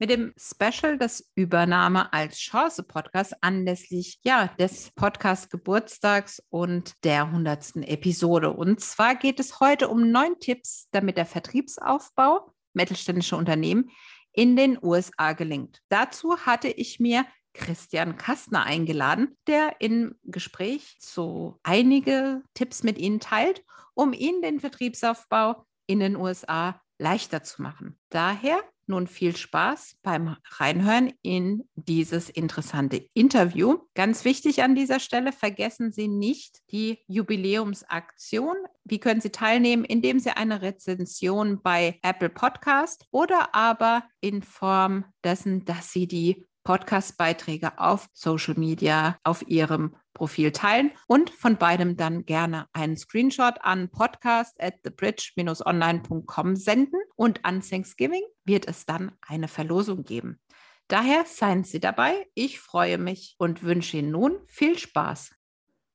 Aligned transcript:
mit 0.00 0.08
dem 0.08 0.32
Special 0.38 0.96
des 0.96 1.30
Übernahme 1.34 2.10
als 2.12 2.38
Chance 2.38 2.82
Podcast 2.82 3.34
anlässlich 3.42 4.18
ja, 4.24 4.46
des 4.58 4.90
Podcast 4.92 5.50
Geburtstags 5.50 6.42
und 6.48 6.94
der 7.04 7.24
100. 7.24 7.76
Episode. 7.86 8.50
Und 8.50 8.80
zwar 8.80 9.14
geht 9.14 9.38
es 9.38 9.60
heute 9.60 9.88
um 9.88 10.10
neun 10.10 10.40
Tipps, 10.40 10.88
damit 10.90 11.18
der 11.18 11.26
Vertriebsaufbau 11.26 12.50
mittelständischer 12.72 13.36
Unternehmen 13.36 13.90
in 14.32 14.56
den 14.56 14.78
USA 14.82 15.34
gelingt. 15.34 15.80
Dazu 15.90 16.38
hatte 16.38 16.68
ich 16.68 16.98
mir 16.98 17.26
Christian 17.52 18.16
Kastner 18.16 18.64
eingeladen, 18.64 19.36
der 19.46 19.76
im 19.80 20.14
Gespräch 20.22 20.96
so 20.98 21.58
einige 21.62 22.42
Tipps 22.54 22.82
mit 22.84 22.96
Ihnen 22.96 23.20
teilt, 23.20 23.62
um 23.92 24.14
Ihnen 24.14 24.40
den 24.40 24.60
Vertriebsaufbau 24.60 25.66
in 25.86 26.00
den 26.00 26.16
USA 26.16 26.80
leichter 26.98 27.42
zu 27.42 27.60
machen. 27.60 27.98
Daher 28.08 28.62
nun 28.90 29.06
viel 29.06 29.36
Spaß 29.36 29.96
beim 30.02 30.36
Reinhören 30.58 31.12
in 31.22 31.68
dieses 31.76 32.28
interessante 32.28 33.08
Interview. 33.14 33.78
Ganz 33.94 34.24
wichtig 34.24 34.62
an 34.62 34.74
dieser 34.74 35.00
Stelle, 35.00 35.32
vergessen 35.32 35.92
Sie 35.92 36.08
nicht 36.08 36.58
die 36.70 36.98
Jubiläumsaktion. 37.06 38.56
Wie 38.84 39.00
können 39.00 39.20
Sie 39.20 39.30
teilnehmen? 39.30 39.84
Indem 39.84 40.18
Sie 40.18 40.30
eine 40.30 40.60
Rezension 40.60 41.62
bei 41.62 41.98
Apple 42.02 42.28
Podcast 42.28 43.06
oder 43.10 43.54
aber 43.54 44.04
in 44.20 44.42
Form 44.42 45.04
dessen, 45.24 45.64
dass 45.64 45.92
Sie 45.92 46.06
die 46.06 46.46
Podcast-Beiträge 46.64 47.78
auf 47.78 48.08
Social 48.12 48.54
Media 48.54 49.16
auf 49.24 49.48
Ihrem 49.48 49.96
Profil 50.12 50.52
teilen 50.52 50.92
und 51.06 51.30
von 51.30 51.56
beidem 51.56 51.96
dann 51.96 52.26
gerne 52.26 52.66
einen 52.72 52.96
Screenshot 52.96 53.54
an 53.62 53.88
podcast 53.90 54.60
at 54.60 54.82
thebridge-online.com 54.82 56.56
senden 56.56 57.00
und 57.16 57.44
an 57.44 57.60
Thanksgiving 57.60 58.22
wird 58.44 58.68
es 58.68 58.86
dann 58.86 59.12
eine 59.20 59.48
Verlosung 59.48 60.04
geben. 60.04 60.40
Daher 60.88 61.24
seien 61.24 61.64
Sie 61.64 61.80
dabei. 61.80 62.26
Ich 62.34 62.58
freue 62.58 62.98
mich 62.98 63.36
und 63.38 63.62
wünsche 63.62 63.96
Ihnen 63.98 64.10
nun 64.10 64.38
viel 64.46 64.76
Spaß. 64.76 65.30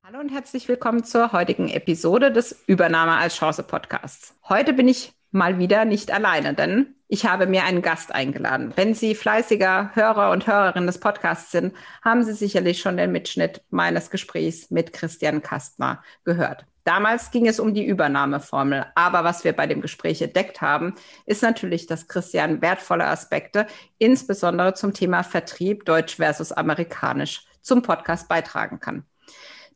Hallo 0.03 0.19
und 0.19 0.29
herzlich 0.29 0.67
willkommen 0.67 1.03
zur 1.03 1.31
heutigen 1.31 1.67
Episode 1.67 2.31
des 2.31 2.63
Übernahme 2.67 3.13
als 3.13 3.35
Chance 3.35 3.63
Podcasts. 3.63 4.35
Heute 4.47 4.73
bin 4.73 4.87
ich 4.87 5.13
mal 5.35 5.59
wieder 5.59 5.85
nicht 5.85 6.11
alleine, 6.11 6.53
denn 6.53 6.95
ich 7.07 7.27
habe 7.27 7.45
mir 7.45 7.65
einen 7.65 7.83
Gast 7.83 8.13
eingeladen. 8.15 8.73
Wenn 8.75 8.95
Sie 8.95 9.13
fleißiger 9.13 9.91
Hörer 9.93 10.31
und 10.31 10.47
Hörerin 10.47 10.87
des 10.87 10.99
Podcasts 10.99 11.51
sind, 11.51 11.75
haben 12.03 12.23
Sie 12.23 12.33
sicherlich 12.33 12.79
schon 12.79 12.97
den 12.97 13.11
Mitschnitt 13.11 13.61
meines 13.69 14.09
Gesprächs 14.09 14.71
mit 14.71 14.91
Christian 14.91 15.43
Kastner 15.43 16.01
gehört. 16.23 16.65
Damals 16.83 17.31
ging 17.31 17.47
es 17.47 17.59
um 17.59 17.73
die 17.73 17.85
Übernahmeformel. 17.85 18.85
Aber 18.95 19.23
was 19.23 19.43
wir 19.43 19.53
bei 19.53 19.67
dem 19.67 19.81
Gespräch 19.81 20.21
entdeckt 20.21 20.61
haben, 20.61 20.95
ist 21.25 21.43
natürlich, 21.43 21.85
dass 21.85 22.07
Christian 22.07 22.61
wertvolle 22.61 23.05
Aspekte, 23.05 23.67
insbesondere 23.97 24.73
zum 24.73 24.93
Thema 24.93 25.23
Vertrieb 25.23 25.85
Deutsch 25.85 26.15
versus 26.15 26.51
Amerikanisch, 26.51 27.45
zum 27.61 27.81
Podcast 27.81 28.27
beitragen 28.27 28.79
kann. 28.79 29.03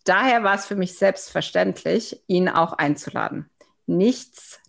Daher 0.04 0.44
war 0.44 0.56
es 0.56 0.66
für 0.66 0.76
mich 0.76 0.98
selbstverständlich, 0.98 2.24
ihn 2.28 2.48
auch 2.48 2.74
einzuladen. 2.74 3.50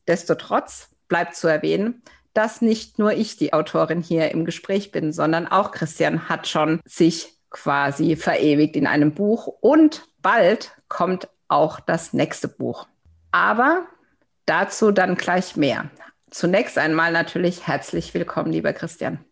Nichtsdestotrotz 0.06 0.89
bleibt 1.09 1.34
zu 1.37 1.49
erwähnen, 1.49 2.03
dass 2.34 2.62
nicht 2.62 2.99
nur 2.99 3.12
ich 3.12 3.37
die 3.37 3.53
Autorin 3.53 4.03
hier 4.03 4.31
im 4.31 4.44
Gespräch 4.44 4.93
bin, 4.93 5.12
sondern 5.12 5.49
auch 5.49 5.72
Christian 5.72 6.28
hat 6.28 6.47
schon 6.47 6.81
sich 6.84 7.34
quasi 7.50 8.16
verewigt 8.16 8.77
in 8.77 8.87
einem 8.87 9.12
Buch 9.12 9.47
und 9.47 10.06
bald 10.22 10.72
kommt 10.88 11.28
auch 11.49 11.81
das 11.81 12.12
nächste 12.12 12.49
Buch. 12.49 12.87
Aber 13.33 13.87
dazu 14.47 14.93
dann 14.93 15.16
gleich 15.16 15.56
mehr. 15.56 15.91
Zunächst 16.31 16.78
einmal 16.78 17.12
natürlich 17.12 17.67
herzlich 17.67 18.15
willkommen, 18.15 18.53
lieber 18.53 18.72
Christian. 18.72 19.25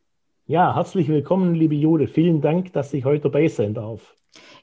Ja, 0.51 0.75
herzlich 0.75 1.09
willkommen, 1.09 1.55
liebe 1.55 1.75
Jude. 1.75 2.09
Vielen 2.09 2.41
Dank, 2.41 2.73
dass 2.73 2.95
ich 2.95 3.05
heute 3.05 3.25
dabei 3.25 3.49
sein 3.49 3.75
darf. 3.75 4.15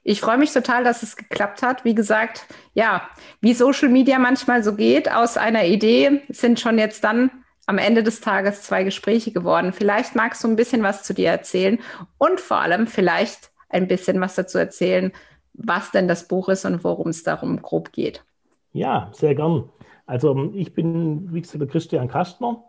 Ich 0.01 0.19
freue 0.19 0.39
mich 0.39 0.51
total, 0.51 0.83
dass 0.83 1.03
es 1.03 1.15
geklappt 1.15 1.61
hat. 1.61 1.85
Wie 1.85 1.93
gesagt, 1.93 2.47
ja, 2.73 3.03
wie 3.39 3.53
Social 3.53 3.89
Media 3.89 4.17
manchmal 4.17 4.63
so 4.63 4.73
geht, 4.73 5.11
aus 5.11 5.37
einer 5.37 5.63
Idee 5.65 6.23
sind 6.27 6.59
schon 6.59 6.79
jetzt 6.79 7.03
dann 7.03 7.29
am 7.67 7.77
Ende 7.77 8.01
des 8.01 8.19
Tages 8.19 8.63
zwei 8.63 8.83
Gespräche 8.83 9.31
geworden. 9.31 9.73
Vielleicht 9.73 10.15
magst 10.15 10.43
du 10.43 10.47
ein 10.47 10.55
bisschen 10.55 10.81
was 10.81 11.03
zu 11.03 11.13
dir 11.13 11.29
erzählen 11.29 11.77
und 12.17 12.39
vor 12.39 12.57
allem 12.57 12.87
vielleicht 12.87 13.51
ein 13.69 13.87
bisschen 13.87 14.19
was 14.19 14.33
dazu 14.33 14.57
erzählen, 14.57 15.11
was 15.53 15.91
denn 15.91 16.07
das 16.07 16.27
Buch 16.27 16.49
ist 16.49 16.65
und 16.65 16.83
worum 16.83 17.09
es 17.09 17.21
darum 17.21 17.61
grob 17.61 17.91
geht. 17.91 18.25
Ja, 18.73 19.11
sehr 19.13 19.35
gern. 19.35 19.69
Also 20.07 20.49
ich 20.55 20.73
bin, 20.73 21.31
wie 21.31 21.41
gesagt, 21.41 21.61
der 21.61 21.67
Christian 21.67 22.07
Kastner 22.07 22.63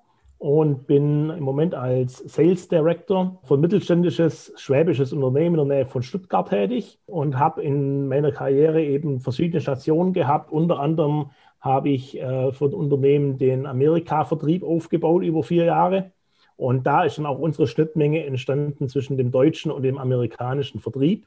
und 0.46 0.86
bin 0.86 1.30
im 1.30 1.42
Moment 1.42 1.74
als 1.74 2.18
Sales 2.18 2.68
Director 2.68 3.40
für 3.42 3.54
ein 3.54 3.60
mittelständisches 3.60 4.52
schwäbisches 4.54 5.12
Unternehmen 5.12 5.58
in 5.58 5.68
der 5.68 5.78
Nähe 5.78 5.86
von 5.86 6.04
Stuttgart 6.04 6.48
tätig 6.48 7.00
und 7.06 7.36
habe 7.36 7.64
in 7.64 8.06
meiner 8.06 8.30
Karriere 8.30 8.80
eben 8.80 9.18
verschiedene 9.18 9.60
Stationen 9.60 10.12
gehabt. 10.12 10.52
Unter 10.52 10.78
anderem 10.78 11.30
habe 11.58 11.88
ich 11.88 12.16
äh, 12.16 12.52
für 12.52 12.66
ein 12.66 12.74
Unternehmen 12.74 13.38
den 13.38 13.66
Amerika-Vertrieb 13.66 14.62
aufgebaut 14.62 15.24
über 15.24 15.42
vier 15.42 15.64
Jahre. 15.64 16.12
Und 16.54 16.86
da 16.86 17.02
ist 17.02 17.18
dann 17.18 17.26
auch 17.26 17.40
unsere 17.40 17.66
Schnittmenge 17.66 18.24
entstanden 18.24 18.88
zwischen 18.88 19.16
dem 19.16 19.32
deutschen 19.32 19.72
und 19.72 19.82
dem 19.82 19.98
amerikanischen 19.98 20.78
Vertrieb. 20.78 21.26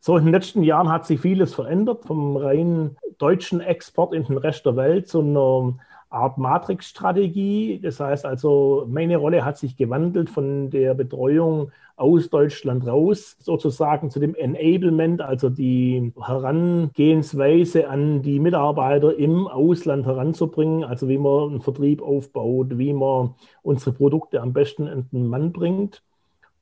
So 0.00 0.16
in 0.16 0.24
den 0.24 0.34
letzten 0.34 0.64
Jahren 0.64 0.90
hat 0.90 1.06
sich 1.06 1.20
vieles 1.20 1.54
verändert, 1.54 2.04
vom 2.04 2.36
rein 2.36 2.96
deutschen 3.18 3.60
Export 3.60 4.12
in 4.12 4.24
den 4.24 4.38
Rest 4.38 4.66
der 4.66 4.74
Welt 4.74 5.06
zu 5.06 5.20
einer 5.20 5.78
Art 6.10 6.38
Matrix-Strategie. 6.38 7.80
Das 7.82 8.00
heißt 8.00 8.24
also, 8.24 8.86
meine 8.88 9.16
Rolle 9.16 9.44
hat 9.44 9.58
sich 9.58 9.76
gewandelt 9.76 10.30
von 10.30 10.70
der 10.70 10.94
Betreuung 10.94 11.72
aus 11.96 12.28
Deutschland 12.28 12.86
raus, 12.86 13.36
sozusagen 13.40 14.10
zu 14.10 14.20
dem 14.20 14.34
Enablement, 14.34 15.22
also 15.22 15.48
die 15.48 16.12
Herangehensweise 16.20 17.88
an 17.88 18.22
die 18.22 18.38
Mitarbeiter 18.38 19.16
im 19.16 19.48
Ausland 19.48 20.04
heranzubringen, 20.04 20.84
also 20.84 21.08
wie 21.08 21.18
man 21.18 21.50
einen 21.50 21.60
Vertrieb 21.62 22.02
aufbaut, 22.02 22.78
wie 22.78 22.92
man 22.92 23.34
unsere 23.62 23.92
Produkte 23.92 24.42
am 24.42 24.52
besten 24.52 24.86
in 24.86 25.08
den 25.10 25.26
Mann 25.26 25.52
bringt. 25.52 26.02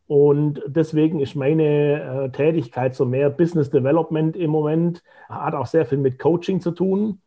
Und 0.07 0.63
deswegen 0.67 1.21
ist 1.21 1.35
meine 1.35 2.25
äh, 2.25 2.31
Tätigkeit 2.31 2.95
so 2.95 3.05
mehr 3.07 3.31
Business 3.31 3.71
Development 3.71 4.37
im 4.37 4.51
Moment, 4.51 5.03
hat 5.29 5.55
auch 5.55 5.67
sehr 5.67 5.87
viel 5.87 5.99
mit 5.99 6.19
Coaching 6.19 6.61
zu 6.61 6.73
tun. 6.73 7.21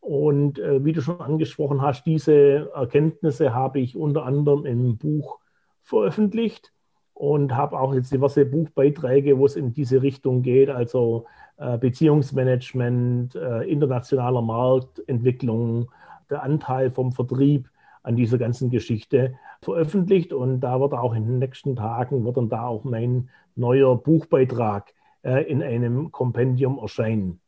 Und 0.00 0.58
äh, 0.58 0.84
wie 0.84 0.92
du 0.92 1.02
schon 1.02 1.20
angesprochen 1.20 1.82
hast, 1.82 2.04
diese 2.04 2.70
Erkenntnisse 2.74 3.54
habe 3.54 3.80
ich 3.80 3.96
unter 3.96 4.24
anderem 4.24 4.64
im 4.66 4.96
Buch 4.96 5.38
veröffentlicht 5.82 6.72
und 7.12 7.54
habe 7.54 7.78
auch 7.78 7.94
jetzt 7.94 8.12
diverse 8.12 8.46
Buchbeiträge, 8.46 9.38
wo 9.38 9.44
es 9.44 9.56
in 9.56 9.74
diese 9.74 10.00
Richtung 10.00 10.40
geht, 10.42 10.70
also 10.70 11.26
äh, 11.58 11.76
Beziehungsmanagement, 11.76 13.34
äh, 13.34 13.64
internationaler 13.64 14.40
Marktentwicklung, 14.40 15.90
der 16.30 16.42
Anteil 16.42 16.90
vom 16.90 17.12
Vertrieb 17.12 17.68
an 18.02 18.16
dieser 18.16 18.38
ganzen 18.38 18.70
Geschichte 18.70 19.34
veröffentlicht 19.60 20.32
und 20.32 20.60
da 20.60 20.80
wird 20.80 20.94
auch 20.94 21.14
in 21.14 21.26
den 21.26 21.38
nächsten 21.38 21.76
Tagen, 21.76 22.24
wird 22.24 22.38
dann 22.38 22.48
da 22.48 22.66
auch 22.66 22.84
mein 22.84 23.28
neuer 23.54 23.96
Buchbeitrag 23.96 24.94
äh, 25.22 25.42
in 25.42 25.62
einem 25.62 26.10
Kompendium 26.10 26.78
erscheinen. 26.78 27.40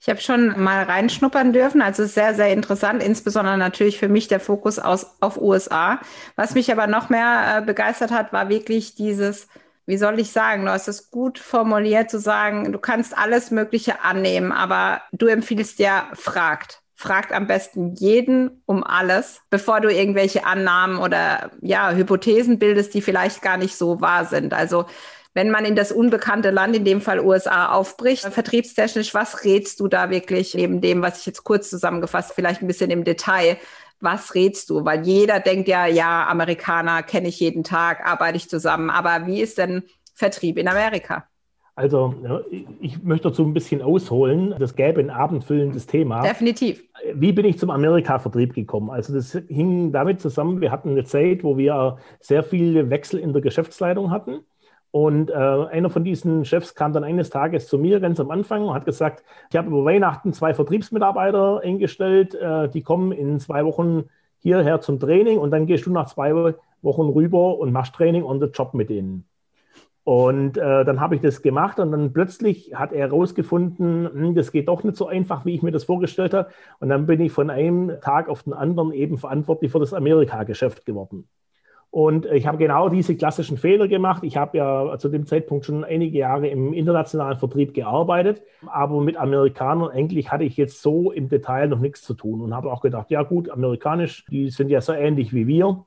Ich 0.00 0.08
habe 0.08 0.20
schon 0.20 0.58
mal 0.62 0.84
reinschnuppern 0.84 1.52
dürfen, 1.52 1.82
also 1.82 2.06
sehr, 2.06 2.34
sehr 2.34 2.52
interessant, 2.52 3.02
insbesondere 3.02 3.58
natürlich 3.58 3.98
für 3.98 4.08
mich 4.08 4.28
der 4.28 4.40
Fokus 4.40 4.78
aus, 4.78 5.06
auf 5.20 5.36
USA. 5.36 6.00
Was 6.36 6.54
mich 6.54 6.72
aber 6.72 6.86
noch 6.86 7.10
mehr 7.10 7.58
äh, 7.58 7.62
begeistert 7.62 8.10
hat, 8.10 8.32
war 8.32 8.48
wirklich 8.48 8.94
dieses, 8.94 9.46
wie 9.84 9.98
soll 9.98 10.18
ich 10.18 10.32
sagen, 10.32 10.64
du 10.64 10.70
hast 10.70 10.88
es 10.88 11.10
gut 11.10 11.38
formuliert 11.38 12.10
zu 12.10 12.18
sagen, 12.18 12.72
du 12.72 12.78
kannst 12.78 13.16
alles 13.16 13.50
Mögliche 13.50 14.02
annehmen, 14.02 14.52
aber 14.52 15.02
du 15.12 15.26
empfiehlst 15.26 15.78
ja, 15.78 16.08
fragt 16.14 16.80
fragt 17.00 17.32
am 17.32 17.46
besten 17.46 17.94
jeden 17.94 18.62
um 18.66 18.84
alles, 18.84 19.40
bevor 19.48 19.80
du 19.80 19.90
irgendwelche 19.90 20.44
Annahmen 20.44 20.98
oder 20.98 21.50
ja, 21.62 21.92
Hypothesen 21.92 22.58
bildest, 22.58 22.92
die 22.92 23.00
vielleicht 23.00 23.40
gar 23.40 23.56
nicht 23.56 23.74
so 23.74 24.02
wahr 24.02 24.26
sind. 24.26 24.52
Also 24.52 24.84
wenn 25.34 25.50
man 25.50 25.64
in 25.64 25.76
das 25.76 25.92
unbekannte 25.92 26.50
Land, 26.50 26.74
in 26.74 26.84
dem 26.84 27.00
Fall 27.00 27.20
USA, 27.20 27.72
aufbricht, 27.72 28.24
vertriebstechnisch, 28.24 29.14
was 29.14 29.44
rätst 29.44 29.80
du 29.80 29.88
da 29.88 30.10
wirklich 30.10 30.54
neben 30.54 30.80
dem, 30.80 31.02
was 31.02 31.20
ich 31.20 31.26
jetzt 31.26 31.44
kurz 31.44 31.70
zusammengefasst, 31.70 32.32
vielleicht 32.34 32.62
ein 32.62 32.66
bisschen 32.66 32.90
im 32.90 33.04
Detail, 33.04 33.56
was 34.00 34.34
rätst 34.34 34.70
du? 34.70 34.84
Weil 34.84 35.06
jeder 35.06 35.40
denkt 35.40 35.68
ja, 35.68 35.86
ja, 35.86 36.26
Amerikaner 36.26 37.02
kenne 37.02 37.28
ich 37.28 37.38
jeden 37.38 37.64
Tag, 37.64 38.06
arbeite 38.06 38.36
ich 38.36 38.48
zusammen. 38.48 38.90
Aber 38.90 39.26
wie 39.26 39.40
ist 39.40 39.58
denn 39.58 39.84
Vertrieb 40.14 40.58
in 40.58 40.68
Amerika? 40.68 41.24
Also 41.76 42.14
ich 42.80 43.02
möchte 43.02 43.28
dazu 43.28 43.42
ein 43.44 43.54
bisschen 43.54 43.80
ausholen. 43.80 44.54
Das 44.58 44.74
gäbe 44.74 45.00
ein 45.00 45.08
abendfüllendes 45.08 45.86
Thema. 45.86 46.20
Definitiv. 46.20 46.82
Wie 47.14 47.32
bin 47.32 47.46
ich 47.46 47.58
zum 47.58 47.70
Amerika-Vertrieb 47.70 48.52
gekommen? 48.52 48.90
Also 48.90 49.14
das 49.14 49.32
hing 49.48 49.92
damit 49.92 50.20
zusammen, 50.20 50.60
wir 50.60 50.72
hatten 50.72 50.90
eine 50.90 51.04
Zeit, 51.04 51.42
wo 51.42 51.56
wir 51.56 51.98
sehr 52.20 52.42
viele 52.42 52.90
Wechsel 52.90 53.18
in 53.18 53.32
der 53.32 53.40
Geschäftsleitung 53.40 54.10
hatten. 54.10 54.40
Und 54.92 55.30
äh, 55.30 55.34
einer 55.34 55.88
von 55.88 56.02
diesen 56.02 56.44
Chefs 56.44 56.74
kam 56.74 56.92
dann 56.92 57.04
eines 57.04 57.30
Tages 57.30 57.68
zu 57.68 57.78
mir 57.78 58.00
ganz 58.00 58.18
am 58.18 58.30
Anfang 58.30 58.64
und 58.64 58.74
hat 58.74 58.84
gesagt, 58.84 59.22
ich 59.50 59.56
habe 59.56 59.68
über 59.68 59.84
Weihnachten 59.84 60.32
zwei 60.32 60.52
Vertriebsmitarbeiter 60.52 61.60
eingestellt, 61.60 62.34
äh, 62.34 62.68
die 62.68 62.82
kommen 62.82 63.12
in 63.12 63.38
zwei 63.38 63.64
Wochen 63.64 64.04
hierher 64.38 64.80
zum 64.80 64.98
Training 64.98 65.38
und 65.38 65.52
dann 65.52 65.66
gehst 65.66 65.86
du 65.86 65.92
nach 65.92 66.06
zwei 66.06 66.54
Wochen 66.82 67.08
rüber 67.08 67.58
und 67.58 67.72
machst 67.72 67.94
Training 67.94 68.24
on 68.24 68.40
the 68.40 68.46
Job 68.46 68.74
mit 68.74 68.90
denen. 68.90 69.26
Und 70.02 70.56
äh, 70.56 70.84
dann 70.84 70.98
habe 70.98 71.14
ich 71.14 71.20
das 71.20 71.42
gemacht 71.42 71.78
und 71.78 71.92
dann 71.92 72.12
plötzlich 72.12 72.74
hat 72.74 72.92
er 72.92 73.08
herausgefunden, 73.08 74.08
hm, 74.10 74.34
das 74.34 74.50
geht 74.50 74.66
doch 74.66 74.82
nicht 74.82 74.96
so 74.96 75.06
einfach, 75.06 75.44
wie 75.44 75.54
ich 75.54 75.62
mir 75.62 75.72
das 75.72 75.84
vorgestellt 75.84 76.34
habe. 76.34 76.50
Und 76.80 76.88
dann 76.88 77.06
bin 77.06 77.20
ich 77.20 77.30
von 77.30 77.50
einem 77.50 78.00
Tag 78.00 78.28
auf 78.28 78.42
den 78.42 78.54
anderen 78.54 78.92
eben 78.92 79.18
verantwortlich 79.18 79.70
für 79.70 79.78
das 79.78 79.94
Amerika-Geschäft 79.94 80.86
geworden. 80.86 81.28
Und 81.90 82.24
ich 82.26 82.46
habe 82.46 82.58
genau 82.58 82.88
diese 82.88 83.16
klassischen 83.16 83.58
Fehler 83.58 83.88
gemacht. 83.88 84.22
Ich 84.22 84.36
habe 84.36 84.58
ja 84.58 84.96
zu 84.98 85.08
dem 85.08 85.26
Zeitpunkt 85.26 85.64
schon 85.64 85.82
einige 85.82 86.18
Jahre 86.18 86.46
im 86.46 86.72
internationalen 86.72 87.38
Vertrieb 87.38 87.74
gearbeitet, 87.74 88.42
aber 88.66 89.00
mit 89.00 89.16
Amerikanern 89.16 89.90
eigentlich 89.90 90.30
hatte 90.30 90.44
ich 90.44 90.56
jetzt 90.56 90.82
so 90.82 91.10
im 91.10 91.28
Detail 91.28 91.66
noch 91.66 91.80
nichts 91.80 92.02
zu 92.02 92.14
tun 92.14 92.42
und 92.42 92.54
habe 92.54 92.72
auch 92.72 92.80
gedacht, 92.80 93.10
ja 93.10 93.24
gut, 93.24 93.50
amerikanisch, 93.50 94.24
die 94.26 94.50
sind 94.50 94.68
ja 94.68 94.80
so 94.80 94.92
ähnlich 94.92 95.34
wie 95.34 95.48
wir. 95.48 95.84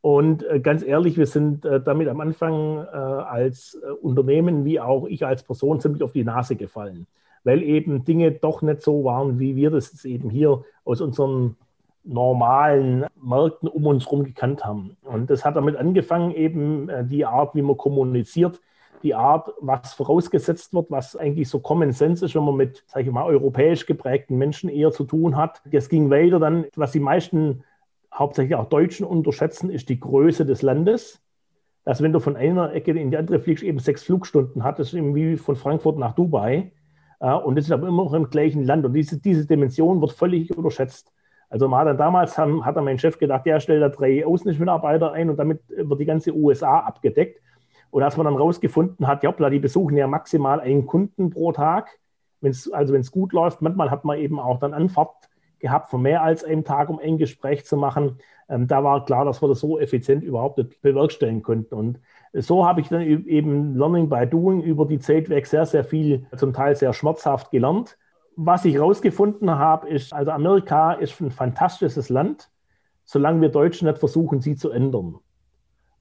Und 0.00 0.44
äh, 0.44 0.58
ganz 0.58 0.82
ehrlich, 0.82 1.16
wir 1.16 1.26
sind 1.26 1.64
äh, 1.64 1.80
damit 1.80 2.08
am 2.08 2.20
Anfang 2.20 2.78
äh, 2.78 2.96
als 2.96 3.80
Unternehmen 4.02 4.64
wie 4.64 4.80
auch 4.80 5.06
ich 5.06 5.24
als 5.24 5.44
Person 5.44 5.80
ziemlich 5.80 6.02
auf 6.02 6.12
die 6.12 6.24
Nase 6.24 6.56
gefallen, 6.56 7.06
weil 7.44 7.62
eben 7.62 8.04
Dinge 8.04 8.32
doch 8.32 8.60
nicht 8.60 8.82
so 8.82 9.04
waren, 9.04 9.38
wie 9.38 9.54
wir 9.54 9.70
das 9.70 10.04
eben 10.04 10.30
hier 10.30 10.64
aus 10.84 11.00
unseren 11.00 11.56
normalen 12.04 13.06
Märkten 13.20 13.68
um 13.68 13.86
uns 13.86 14.04
herum 14.04 14.24
gekannt 14.24 14.64
haben. 14.64 14.96
Und 15.02 15.30
das 15.30 15.44
hat 15.44 15.56
damit 15.56 15.76
angefangen, 15.76 16.32
eben 16.32 16.88
die 17.08 17.24
Art, 17.24 17.54
wie 17.54 17.62
man 17.62 17.76
kommuniziert, 17.76 18.60
die 19.02 19.14
Art, 19.14 19.50
was 19.60 19.92
vorausgesetzt 19.92 20.72
wird, 20.72 20.90
was 20.90 21.16
eigentlich 21.16 21.48
so 21.48 21.60
Common 21.60 21.92
Sense 21.92 22.24
ist, 22.24 22.34
wenn 22.34 22.44
man 22.44 22.56
mit, 22.56 22.84
sage 22.86 23.06
ich 23.06 23.12
mal, 23.12 23.24
europäisch 23.24 23.84
geprägten 23.84 24.38
Menschen 24.38 24.70
eher 24.70 24.92
zu 24.92 25.04
tun 25.04 25.36
hat. 25.36 25.60
Das 25.70 25.88
ging 25.88 26.10
weiter 26.10 26.38
dann, 26.38 26.66
was 26.74 26.92
die 26.92 27.00
meisten 27.00 27.64
hauptsächlich 28.12 28.54
auch 28.54 28.68
Deutschen 28.68 29.04
unterschätzen, 29.04 29.70
ist 29.70 29.88
die 29.88 30.00
Größe 30.00 30.46
des 30.46 30.62
Landes. 30.62 31.20
Dass 31.84 32.00
wenn 32.00 32.12
du 32.14 32.20
von 32.20 32.36
einer 32.36 32.72
Ecke 32.72 32.92
in 32.92 33.10
die 33.10 33.18
andere 33.18 33.40
fliegst, 33.40 33.62
eben 33.62 33.78
sechs 33.78 34.04
Flugstunden 34.04 34.64
hat, 34.64 34.78
das 34.78 34.88
ist 34.88 34.94
eben 34.94 35.14
wie 35.14 35.36
von 35.36 35.56
Frankfurt 35.56 35.98
nach 35.98 36.14
Dubai. 36.14 36.72
Und 37.18 37.56
das 37.56 37.66
ist 37.66 37.72
aber 37.72 37.88
immer 37.88 38.04
noch 38.04 38.14
im 38.14 38.30
gleichen 38.30 38.64
Land. 38.64 38.86
Und 38.86 38.94
diese, 38.94 39.20
diese 39.20 39.46
Dimension 39.46 40.00
wird 40.00 40.12
völlig 40.12 40.56
unterschätzt. 40.56 41.12
Also 41.50 41.68
man 41.68 41.80
hat 41.80 41.88
dann 41.88 41.98
damals 41.98 42.36
haben, 42.36 42.64
hat 42.64 42.76
dann 42.76 42.84
mein 42.84 42.98
Chef 42.98 43.18
gedacht, 43.18 43.46
der 43.46 43.60
stellt 43.60 43.82
da 43.82 43.88
drei 43.88 44.26
Außenmitarbeiter 44.26 45.12
ein 45.12 45.30
und 45.30 45.36
damit 45.36 45.60
wird 45.68 46.00
die 46.00 46.04
ganze 46.04 46.34
USA 46.34 46.80
abgedeckt. 46.80 47.40
Und 47.90 48.02
als 48.02 48.16
man 48.16 48.24
dann 48.24 48.36
rausgefunden 48.36 49.06
hat, 49.06 49.22
ja, 49.22 49.32
die 49.50 49.60
besuchen 49.60 49.96
ja 49.96 50.08
maximal 50.08 50.60
einen 50.60 50.86
Kunden 50.86 51.30
pro 51.30 51.52
Tag. 51.52 51.88
Wenn's, 52.40 52.70
also 52.70 52.92
wenn 52.92 53.02
es 53.02 53.12
gut 53.12 53.32
läuft, 53.32 53.62
manchmal 53.62 53.90
hat 53.90 54.04
man 54.04 54.18
eben 54.18 54.40
auch 54.40 54.58
dann 54.58 54.74
Anfahrt 54.74 55.14
gehabt 55.60 55.88
von 55.88 56.02
mehr 56.02 56.22
als 56.22 56.44
einem 56.44 56.64
Tag, 56.64 56.90
um 56.90 56.98
ein 56.98 57.18
Gespräch 57.18 57.64
zu 57.64 57.76
machen. 57.76 58.18
Ähm, 58.48 58.66
da 58.66 58.84
war 58.84 59.04
klar, 59.04 59.24
dass 59.24 59.40
wir 59.42 59.48
das 59.48 59.60
so 59.60 59.78
effizient 59.78 60.22
überhaupt 60.22 60.58
nicht 60.58 60.82
bewerkstelligen 60.82 61.42
konnten. 61.42 61.74
Und 61.74 62.00
so 62.34 62.66
habe 62.66 62.80
ich 62.80 62.88
dann 62.88 63.00
eben 63.00 63.76
Learning 63.76 64.08
by 64.08 64.26
Doing 64.26 64.60
über 64.60 64.86
die 64.86 64.98
Zeit 64.98 65.28
weg 65.28 65.46
sehr, 65.46 65.64
sehr 65.64 65.84
viel, 65.84 66.26
zum 66.36 66.52
Teil 66.52 66.76
sehr 66.76 66.92
schmerzhaft 66.92 67.50
gelernt. 67.50 67.96
Was 68.36 68.64
ich 68.64 68.74
herausgefunden 68.74 69.50
habe, 69.50 69.88
ist, 69.88 70.12
also 70.12 70.30
Amerika 70.32 70.92
ist 70.94 71.20
ein 71.20 71.30
fantastisches 71.30 72.08
Land, 72.08 72.50
solange 73.04 73.40
wir 73.40 73.48
Deutschen 73.48 73.86
nicht 73.86 73.98
versuchen, 73.98 74.40
sie 74.40 74.56
zu 74.56 74.70
ändern. 74.70 75.18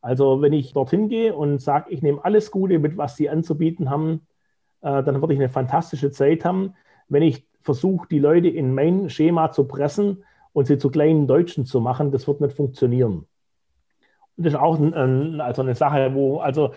Also 0.01 0.41
wenn 0.41 0.53
ich 0.53 0.74
dorthin 0.74 1.09
gehe 1.09 1.35
und 1.35 1.62
sage, 1.62 1.91
ich 1.91 2.01
nehme 2.01 2.24
alles 2.25 2.51
Gute 2.51 2.80
mit, 2.80 2.97
was 2.97 3.15
sie 3.15 3.30
anzubieten 3.30 3.89
haben, 3.89 4.27
äh, 4.81 5.03
dann 5.03 5.21
würde 5.21 5.33
ich 5.33 5.39
eine 5.39 5.50
fantastische 5.50 6.12
Zeit 6.12 6.44
haben. 6.44 6.75
Wenn 7.07 7.24
ich 7.24 7.47
versuche, 7.62 8.07
die 8.09 8.19
Leute 8.19 8.50
in 8.50 8.74
mein 8.74 9.09
Schema 9.09 9.51
zu 9.51 9.65
pressen 9.65 10.24
und 10.51 10.68
sie 10.68 10.77
zu 10.77 10.89
kleinen 10.89 11.27
Deutschen 11.27 11.65
zu 11.65 11.79
machen, 11.79 12.12
das 12.12 12.27
wird 12.27 12.41
nicht 12.41 12.56
funktionieren. 12.56 13.25
Und 14.36 14.45
das 14.45 14.53
ist 14.53 14.59
auch 14.59 14.79
ein, 14.79 15.39
also 15.39 15.62
eine 15.62 15.75
Sache, 15.75 16.13
wo, 16.13 16.39
also 16.39 16.74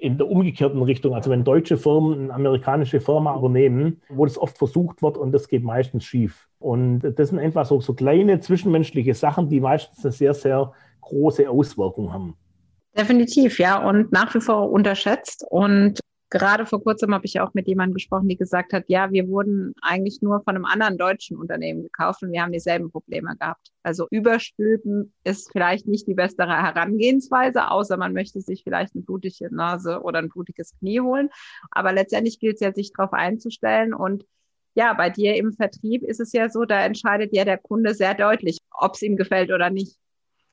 in 0.00 0.16
der 0.16 0.28
umgekehrten 0.28 0.82
Richtung, 0.82 1.14
also 1.14 1.30
wenn 1.30 1.44
deutsche 1.44 1.76
Firmen 1.76 2.30
eine 2.30 2.34
amerikanische 2.34 3.00
Firma 3.00 3.36
übernehmen, 3.36 4.00
wo 4.08 4.24
das 4.24 4.38
oft 4.38 4.56
versucht 4.56 5.02
wird 5.02 5.16
und 5.16 5.32
das 5.32 5.48
geht 5.48 5.64
meistens 5.64 6.04
schief. 6.04 6.48
Und 6.58 7.00
das 7.00 7.28
sind 7.28 7.38
einfach 7.38 7.66
so, 7.66 7.80
so 7.80 7.94
kleine 7.94 8.40
zwischenmenschliche 8.40 9.14
Sachen, 9.14 9.48
die 9.48 9.60
meistens 9.60 10.04
eine 10.04 10.12
sehr, 10.12 10.34
sehr 10.34 10.72
große 11.00 11.48
Auswirkung 11.48 12.12
haben. 12.12 12.36
Definitiv, 12.96 13.58
ja, 13.58 13.88
und 13.88 14.12
nach 14.12 14.34
wie 14.34 14.40
vor 14.40 14.70
unterschätzt. 14.70 15.44
Und 15.50 16.00
Gerade 16.30 16.66
vor 16.66 16.82
kurzem 16.82 17.14
habe 17.14 17.24
ich 17.24 17.40
auch 17.40 17.54
mit 17.54 17.66
jemandem 17.66 17.94
gesprochen, 17.94 18.28
die 18.28 18.36
gesagt 18.36 18.74
hat, 18.74 18.84
ja, 18.88 19.10
wir 19.10 19.28
wurden 19.28 19.72
eigentlich 19.80 20.20
nur 20.20 20.42
von 20.42 20.56
einem 20.56 20.66
anderen 20.66 20.98
deutschen 20.98 21.38
Unternehmen 21.38 21.82
gekauft 21.82 22.22
und 22.22 22.32
wir 22.32 22.42
haben 22.42 22.52
dieselben 22.52 22.90
Probleme 22.90 23.34
gehabt. 23.38 23.70
Also 23.82 24.06
überstülpen 24.10 25.14
ist 25.24 25.50
vielleicht 25.50 25.86
nicht 25.86 26.06
die 26.06 26.14
beste 26.14 26.46
Herangehensweise, 26.46 27.70
außer 27.70 27.96
man 27.96 28.12
möchte 28.12 28.42
sich 28.42 28.62
vielleicht 28.62 28.94
eine 28.94 29.04
blutige 29.04 29.54
Nase 29.54 30.02
oder 30.02 30.18
ein 30.18 30.28
blutiges 30.28 30.76
Knie 30.78 31.00
holen. 31.00 31.30
Aber 31.70 31.92
letztendlich 31.92 32.38
gilt 32.38 32.56
es 32.56 32.60
ja, 32.60 32.74
sich 32.74 32.92
darauf 32.92 33.14
einzustellen 33.14 33.94
und 33.94 34.26
ja, 34.74 34.92
bei 34.92 35.08
dir 35.08 35.34
im 35.34 35.54
Vertrieb 35.54 36.02
ist 36.02 36.20
es 36.20 36.32
ja 36.32 36.50
so, 36.50 36.64
da 36.64 36.80
entscheidet 36.82 37.34
ja 37.34 37.44
der 37.44 37.58
Kunde 37.58 37.94
sehr 37.94 38.14
deutlich, 38.14 38.58
ob 38.70 38.94
es 38.94 39.02
ihm 39.02 39.16
gefällt 39.16 39.50
oder 39.50 39.70
nicht. 39.70 39.96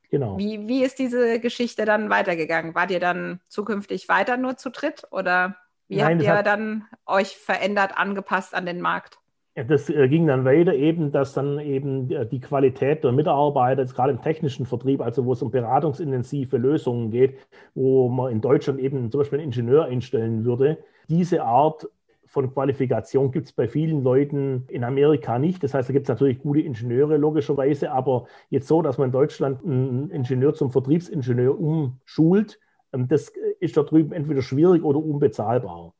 Genau. 0.09 0.37
Wie, 0.37 0.67
wie 0.67 0.83
ist 0.83 0.97
diese 0.99 1.39
Geschichte 1.39 1.83
dann 1.83 2.09
weitergegangen? 2.09 2.73
Wart 2.73 2.91
ihr 2.91 3.01
dann 3.01 3.41
zukünftig 3.49 4.07
weiter 4.07 4.37
nur 4.37 4.55
zu 4.55 4.71
dritt 4.71 5.03
oder? 5.11 5.57
Wie 5.87 5.97
Nein, 5.97 6.17
habt 6.17 6.23
ihr 6.23 6.33
hat, 6.33 6.47
dann 6.47 6.85
euch 7.05 7.37
verändert, 7.37 7.97
angepasst 7.97 8.55
an 8.55 8.65
den 8.65 8.81
Markt? 8.81 9.19
Das 9.55 9.89
äh, 9.89 10.07
ging 10.09 10.27
dann 10.27 10.43
weiter 10.43 10.73
eben, 10.73 11.11
dass 11.11 11.33
dann 11.33 11.59
eben 11.59 12.09
die 12.29 12.41
Qualität 12.41 13.03
der 13.03 13.13
Mitarbeiter, 13.13 13.81
jetzt 13.81 13.95
gerade 13.95 14.11
im 14.11 14.21
technischen 14.21 14.65
Vertrieb, 14.65 15.01
also 15.01 15.25
wo 15.25 15.33
es 15.33 15.41
um 15.41 15.49
beratungsintensive 15.49 16.57
Lösungen 16.57 17.09
geht, 17.09 17.37
wo 17.73 18.09
man 18.09 18.31
in 18.31 18.41
Deutschland 18.41 18.79
eben 18.79 19.09
zum 19.11 19.19
Beispiel 19.19 19.39
einen 19.39 19.47
Ingenieur 19.51 19.85
einstellen 19.85 20.43
würde, 20.43 20.77
diese 21.07 21.43
Art 21.43 21.87
von 22.35 22.53
Qualifikation 22.53 23.31
gibt 23.31 23.47
es 23.47 23.53
bei 23.53 23.65
vielen 23.69 24.03
Leuten 24.03 24.65
in 24.67 24.83
Amerika 24.83 25.39
nicht. 25.39 25.63
Das 25.63 25.73
heißt, 25.73 25.87
da 25.87 25.93
gibt 25.93 26.03
es 26.03 26.09
natürlich 26.09 26.39
gute 26.39 26.59
Ingenieure 26.59 27.15
logischerweise, 27.15 27.91
aber 27.91 28.25
jetzt 28.49 28.67
so, 28.67 28.81
dass 28.81 28.97
man 28.97 29.07
in 29.07 29.13
Deutschland 29.13 29.63
einen 29.63 30.09
Ingenieur 30.09 30.53
zum 30.53 30.69
Vertriebsingenieur 30.69 31.57
umschult, 31.57 32.59
das 32.97 33.31
ist 33.59 33.77
da 33.77 33.83
drüben 33.83 34.13
entweder 34.13 34.41
schwierig 34.41 34.83
oder 34.83 34.99
unbezahlbar. 34.99 35.93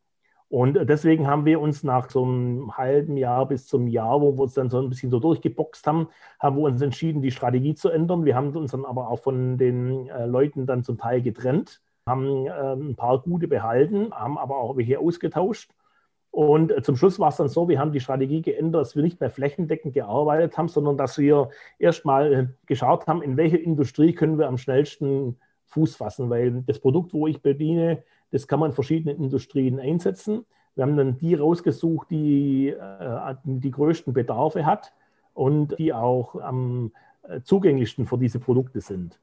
Und 0.48 0.78
deswegen 0.88 1.28
haben 1.28 1.46
wir 1.46 1.60
uns 1.60 1.84
nach 1.84 2.10
so 2.10 2.24
einem 2.24 2.78
halben 2.78 3.18
Jahr 3.18 3.48
bis 3.48 3.68
zum 3.68 3.88
Jahr, 3.88 4.22
wo 4.22 4.38
wir 4.38 4.44
uns 4.44 4.54
dann 4.54 4.70
so 4.70 4.80
ein 4.80 4.90
bisschen 4.90 5.10
so 5.10 5.20
durchgeboxt 5.20 5.86
haben, 5.88 6.08
haben 6.40 6.58
wir 6.58 6.64
uns 6.64 6.82
entschieden, 6.82 7.22
die 7.22 7.32
Strategie 7.32 7.74
zu 7.74 7.90
ändern. 7.90 8.26
Wir 8.26 8.36
haben 8.36 8.56
uns 8.56 8.72
dann 8.72 8.86
aber 8.86 9.10
auch 9.10 9.20
von 9.20 9.58
den 9.58 10.08
äh, 10.08 10.26
Leuten 10.26 10.68
dann 10.68 10.84
zum 10.84 10.98
Teil 10.98 11.22
getrennt, 11.22 11.82
haben 12.08 12.46
äh, 12.46 12.74
ein 12.74 12.96
paar 12.96 13.20
gute 13.22 13.48
behalten, 13.48 14.14
haben 14.14 14.38
aber 14.38 14.58
auch 14.58 14.78
welche 14.78 15.00
ausgetauscht. 15.00 15.72
Und 16.30 16.72
äh, 16.72 16.82
zum 16.84 16.96
Schluss 16.96 17.18
war 17.18 17.30
es 17.30 17.38
dann 17.38 17.50
so, 17.50 17.68
wir 17.68 17.80
haben 17.80 17.92
die 17.92 18.00
Strategie 18.00 18.42
geändert, 18.42 18.82
dass 18.82 18.96
wir 18.96 19.04
nicht 19.04 19.20
mehr 19.22 19.32
flächendeckend 19.32 19.94
gearbeitet 19.94 20.58
haben, 20.58 20.68
sondern 20.68 20.96
dass 20.96 21.18
wir 21.18 21.50
erstmal 21.80 22.34
äh, 22.34 22.48
geschaut 22.68 23.08
haben, 23.08 23.24
in 23.24 23.36
welche 23.36 23.58
Industrie 23.58 24.14
können 24.14 24.38
wir 24.38 24.48
am 24.48 24.58
schnellsten 24.58 25.38
Fuß 25.76 25.98
fassen, 25.98 26.30
weil 26.30 26.64
das 26.66 26.80
Produkt, 26.80 27.14
wo 27.14 27.28
ich 27.28 27.42
bediene, 27.42 28.04
das 28.32 28.48
kann 28.48 28.60
man 28.60 28.70
in 28.72 28.76
verschiedenen 28.76 29.22
Industrien 29.22 29.80
einsetzen. 29.80 30.46
Wir 30.76 30.84
haben 30.86 30.98
dann 30.98 31.18
die 31.18 31.36
rausgesucht, 31.36 32.10
die 32.10 32.70
äh, 32.70 33.36
die 33.44 33.72
größten 33.72 34.14
Bedarfe 34.14 34.66
hat 34.66 34.94
und 35.34 35.78
die 35.78 35.94
auch 35.94 36.36
am 36.36 36.92
äh, 37.28 37.42
zugänglichsten 37.42 38.06
für 38.06 38.18
diese 38.18 38.40
Produkte 38.40 38.82
sind. 38.82 39.20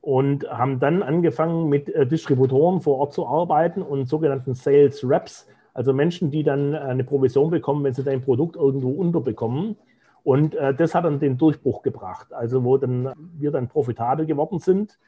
Und 0.00 0.48
haben 0.48 0.78
dann 0.78 1.02
angefangen, 1.02 1.68
mit 1.68 1.88
äh, 1.88 2.06
Distributoren 2.06 2.80
vor 2.80 2.98
Ort 2.98 3.12
zu 3.12 3.26
arbeiten 3.26 3.82
und 3.82 4.06
sogenannten 4.08 4.54
Sales 4.54 5.08
Reps, 5.08 5.48
also 5.74 5.92
Menschen, 5.92 6.30
die 6.30 6.44
dann 6.44 6.72
äh, 6.72 6.78
eine 6.78 7.04
Provision 7.04 7.50
bekommen, 7.50 7.82
wenn 7.82 7.94
sie 7.94 8.04
dein 8.04 8.22
Produkt 8.22 8.56
irgendwo 8.56 8.90
unterbekommen. 8.90 9.76
Und 10.22 10.56
das 10.56 10.92
hat 10.92 11.04
dann 11.04 11.20
den 11.20 11.38
Durchbruch 11.38 11.82
gebracht, 11.82 12.32
also 12.32 12.64
wo 12.64 12.76
dann 12.78 13.12
wir 13.38 13.52
dann 13.52 13.68
profitabel 13.68 14.26
geworden 14.26 14.58
sind 14.58 14.98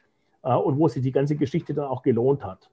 und 0.41 0.77
wo 0.77 0.87
sich 0.87 1.03
die 1.03 1.11
ganze 1.11 1.35
Geschichte 1.35 1.73
dann 1.73 1.85
auch 1.85 2.01
gelohnt 2.03 2.43
hat. 2.43 2.69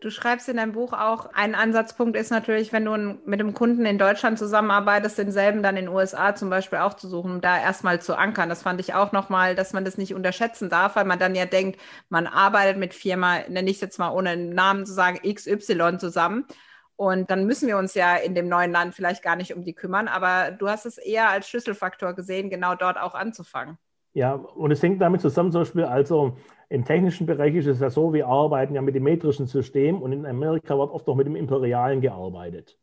Du 0.00 0.10
schreibst 0.10 0.48
in 0.48 0.56
deinem 0.58 0.72
Buch 0.72 0.92
auch, 0.92 1.26
ein 1.34 1.54
Ansatzpunkt 1.56 2.16
ist 2.16 2.30
natürlich, 2.30 2.72
wenn 2.72 2.84
du 2.84 2.92
mit 3.24 3.40
einem 3.40 3.54
Kunden 3.54 3.84
in 3.86 3.98
Deutschland 3.98 4.38
zusammenarbeitest, 4.38 5.18
denselben 5.18 5.62
dann 5.62 5.76
in 5.76 5.86
den 5.86 5.94
USA 5.94 6.34
zum 6.34 6.48
Beispiel 6.48 6.78
auch 6.78 6.94
zu 6.94 7.08
suchen, 7.08 7.32
um 7.32 7.40
da 7.40 7.58
erstmal 7.58 8.00
zu 8.00 8.16
ankern. 8.16 8.48
Das 8.48 8.62
fand 8.62 8.78
ich 8.80 8.94
auch 8.94 9.10
nochmal, 9.12 9.56
dass 9.56 9.72
man 9.72 9.84
das 9.84 9.98
nicht 9.98 10.14
unterschätzen 10.14 10.70
darf, 10.70 10.94
weil 10.96 11.06
man 11.06 11.18
dann 11.18 11.34
ja 11.34 11.44
denkt, 11.46 11.80
man 12.08 12.26
arbeitet 12.28 12.78
mit 12.78 12.94
Firma, 12.94 13.40
nenne 13.48 13.68
ich 13.70 13.76
es 13.76 13.80
jetzt 13.80 13.98
mal 13.98 14.10
ohne 14.10 14.30
einen 14.30 14.50
Namen 14.54 14.86
zu 14.86 14.92
sagen, 14.92 15.18
XY 15.28 15.98
zusammen 15.98 16.44
Und 16.96 17.30
dann 17.30 17.46
müssen 17.46 17.66
wir 17.68 17.78
uns 17.78 17.94
ja 17.94 18.16
in 18.16 18.34
dem 18.34 18.48
neuen 18.48 18.72
Land 18.72 18.94
vielleicht 18.94 19.22
gar 19.22 19.36
nicht 19.36 19.54
um 19.54 19.64
die 19.64 19.74
kümmern. 19.74 20.08
Aber 20.08 20.52
du 20.52 20.68
hast 20.68 20.86
es 20.86 20.98
eher 20.98 21.30
als 21.30 21.48
Schlüsselfaktor 21.48 22.14
gesehen, 22.14 22.50
genau 22.50 22.74
dort 22.76 22.98
auch 22.98 23.14
anzufangen. 23.14 23.78
Ja, 24.12 24.34
und 24.34 24.72
es 24.72 24.82
hängt 24.82 25.00
damit 25.00 25.20
zusammen, 25.20 25.52
zum 25.52 25.60
Beispiel, 25.60 25.84
also 25.84 26.36
im 26.68 26.84
technischen 26.84 27.26
Bereich 27.26 27.54
ist 27.54 27.66
es 27.66 27.80
ja 27.80 27.90
so, 27.90 28.12
wir 28.12 28.26
arbeiten 28.26 28.74
ja 28.74 28.82
mit 28.82 28.94
dem 28.94 29.04
metrischen 29.04 29.46
System 29.46 30.02
und 30.02 30.12
in 30.12 30.26
Amerika 30.26 30.76
wird 30.76 30.90
oft 30.90 31.08
auch 31.08 31.14
mit 31.14 31.26
dem 31.26 31.36
Imperialen 31.36 32.00
gearbeitet. 32.00 32.76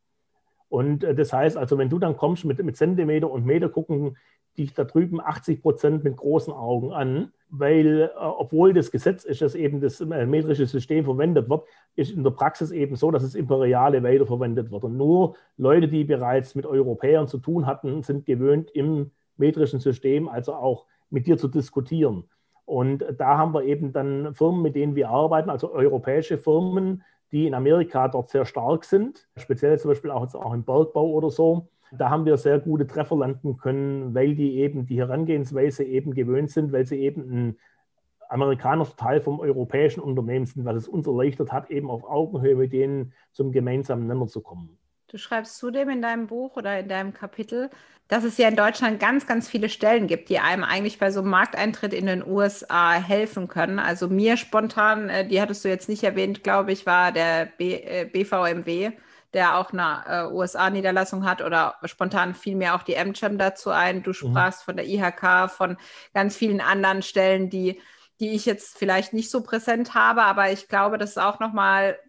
Und 0.69 1.03
äh, 1.03 1.15
das 1.15 1.33
heißt 1.33 1.57
also, 1.57 1.77
wenn 1.77 1.89
du 1.89 1.99
dann 1.99 2.17
kommst 2.17 2.45
mit, 2.45 2.63
mit 2.63 2.77
Zentimeter 2.77 3.29
und 3.29 3.45
Meter, 3.45 3.69
gucken 3.69 4.17
dich 4.57 4.73
da 4.73 4.85
drüben 4.85 5.21
80 5.21 5.61
Prozent 5.61 6.03
mit 6.03 6.17
großen 6.17 6.51
Augen 6.51 6.91
an, 6.91 7.31
weil 7.49 8.03
äh, 8.03 8.19
obwohl 8.19 8.73
das 8.73 8.91
Gesetz 8.91 9.23
ist, 9.23 9.41
dass 9.41 9.55
eben 9.55 9.81
das 9.81 10.01
äh, 10.01 10.25
metrische 10.25 10.65
System 10.65 11.05
verwendet 11.05 11.49
wird, 11.49 11.65
ist 11.95 12.11
in 12.11 12.23
der 12.23 12.31
Praxis 12.31 12.71
eben 12.71 12.95
so, 12.95 13.11
dass 13.11 13.23
das 13.23 13.35
Imperiale 13.35 14.01
weiterverwendet 14.01 14.71
wird. 14.71 14.83
Und 14.83 14.97
nur 14.97 15.35
Leute, 15.57 15.87
die 15.87 16.03
bereits 16.03 16.55
mit 16.55 16.65
Europäern 16.65 17.27
zu 17.27 17.37
tun 17.37 17.65
hatten, 17.65 18.01
sind 18.03 18.25
gewöhnt, 18.25 18.71
im 18.71 19.11
metrischen 19.37 19.79
System 19.79 20.27
also 20.27 20.53
auch 20.53 20.85
mit 21.09 21.27
dir 21.27 21.37
zu 21.37 21.47
diskutieren. 21.47 22.29
Und 22.65 23.05
da 23.17 23.37
haben 23.37 23.53
wir 23.53 23.63
eben 23.63 23.93
dann 23.93 24.33
Firmen, 24.33 24.61
mit 24.61 24.75
denen 24.75 24.95
wir 24.95 25.09
arbeiten, 25.09 25.49
also 25.49 25.71
europäische 25.71 26.37
Firmen, 26.37 27.03
die 27.31 27.47
in 27.47 27.53
Amerika 27.53 28.07
dort 28.07 28.29
sehr 28.29 28.45
stark 28.45 28.83
sind, 28.83 29.27
speziell 29.37 29.79
zum 29.79 29.91
Beispiel 29.91 30.11
auch, 30.11 30.33
auch 30.35 30.53
im 30.53 30.63
Bergbau 30.63 31.09
oder 31.11 31.29
so. 31.29 31.69
Da 31.91 32.09
haben 32.09 32.25
wir 32.25 32.35
sehr 32.37 32.59
gute 32.59 32.85
Treffer 32.85 33.15
landen 33.15 33.57
können, 33.57 34.13
weil 34.13 34.35
die 34.35 34.57
eben 34.59 34.85
die 34.85 34.99
Herangehensweise 34.99 35.83
eben 35.85 36.13
gewöhnt 36.13 36.51
sind, 36.51 36.73
weil 36.73 36.85
sie 36.85 36.97
eben 36.97 37.21
ein 37.31 37.57
amerikanischer 38.29 38.95
Teil 38.97 39.21
vom 39.21 39.39
europäischen 39.39 40.01
Unternehmen 40.01 40.45
sind, 40.45 40.65
was 40.65 40.75
es 40.75 40.87
uns 40.87 41.07
erleichtert 41.07 41.51
hat, 41.51 41.69
eben 41.69 41.89
auf 41.89 42.03
Augenhöhe 42.03 42.55
mit 42.55 42.73
denen 42.73 43.13
zum 43.31 43.51
gemeinsamen 43.51 44.07
Nenner 44.07 44.27
zu 44.27 44.41
kommen. 44.41 44.77
Du 45.07 45.17
schreibst 45.17 45.57
zudem 45.57 45.89
in 45.89 46.01
deinem 46.01 46.27
Buch 46.27 46.57
oder 46.57 46.79
in 46.79 46.89
deinem 46.89 47.13
Kapitel, 47.13 47.69
dass 48.09 48.25
es 48.25 48.37
ja 48.37 48.49
in 48.49 48.57
Deutschland 48.57 48.99
ganz, 48.99 49.25
ganz 49.25 49.47
viele 49.47 49.69
Stellen 49.69 50.07
gibt, 50.07 50.27
die 50.27 50.39
einem 50.39 50.63
eigentlich 50.63 50.99
bei 50.99 51.11
so 51.11 51.21
einem 51.21 51.29
Markteintritt 51.29 51.93
in 51.93 52.05
den 52.07 52.25
USA 52.25 52.93
helfen 52.93 53.47
können. 53.47 53.79
Also 53.79 54.09
mir 54.09 54.35
spontan, 54.35 55.09
äh, 55.09 55.27
die 55.27 55.41
hattest 55.41 55.63
du 55.63 55.69
jetzt 55.69 55.87
nicht 55.87 56.03
erwähnt, 56.03 56.43
glaube 56.43 56.73
ich, 56.73 56.85
war 56.85 57.13
der 57.13 57.45
B, 57.45 57.75
äh, 57.75 58.05
BVMW, 58.05 58.91
der 59.33 59.57
auch 59.57 59.71
eine 59.71 60.03
äh, 60.07 60.33
USA-Niederlassung 60.33 61.25
hat 61.25 61.41
oder 61.41 61.75
spontan 61.85 62.33
fiel 62.33 62.55
mir 62.55 62.75
auch 62.75 62.83
die 62.83 62.97
AmCham 62.97 63.37
dazu 63.37 63.69
ein. 63.71 64.03
Du 64.03 64.09
mhm. 64.09 64.13
sprachst 64.13 64.61
mhm. 64.61 64.65
von 64.65 64.77
der 64.77 64.87
IHK, 64.87 65.49
von 65.51 65.77
ganz 66.13 66.35
vielen 66.35 66.59
anderen 66.59 67.01
Stellen, 67.01 67.49
die 67.49 67.79
die 68.19 68.31
ich 68.31 68.45
jetzt 68.45 68.77
vielleicht 68.77 69.13
nicht 69.13 69.29
so 69.29 69.43
präsent 69.43 69.93
habe, 69.93 70.23
aber 70.23 70.51
ich 70.51 70.67
glaube, 70.67 70.97
das 70.97 71.11
ist 71.11 71.19
auch 71.19 71.39
nochmal 71.39 71.99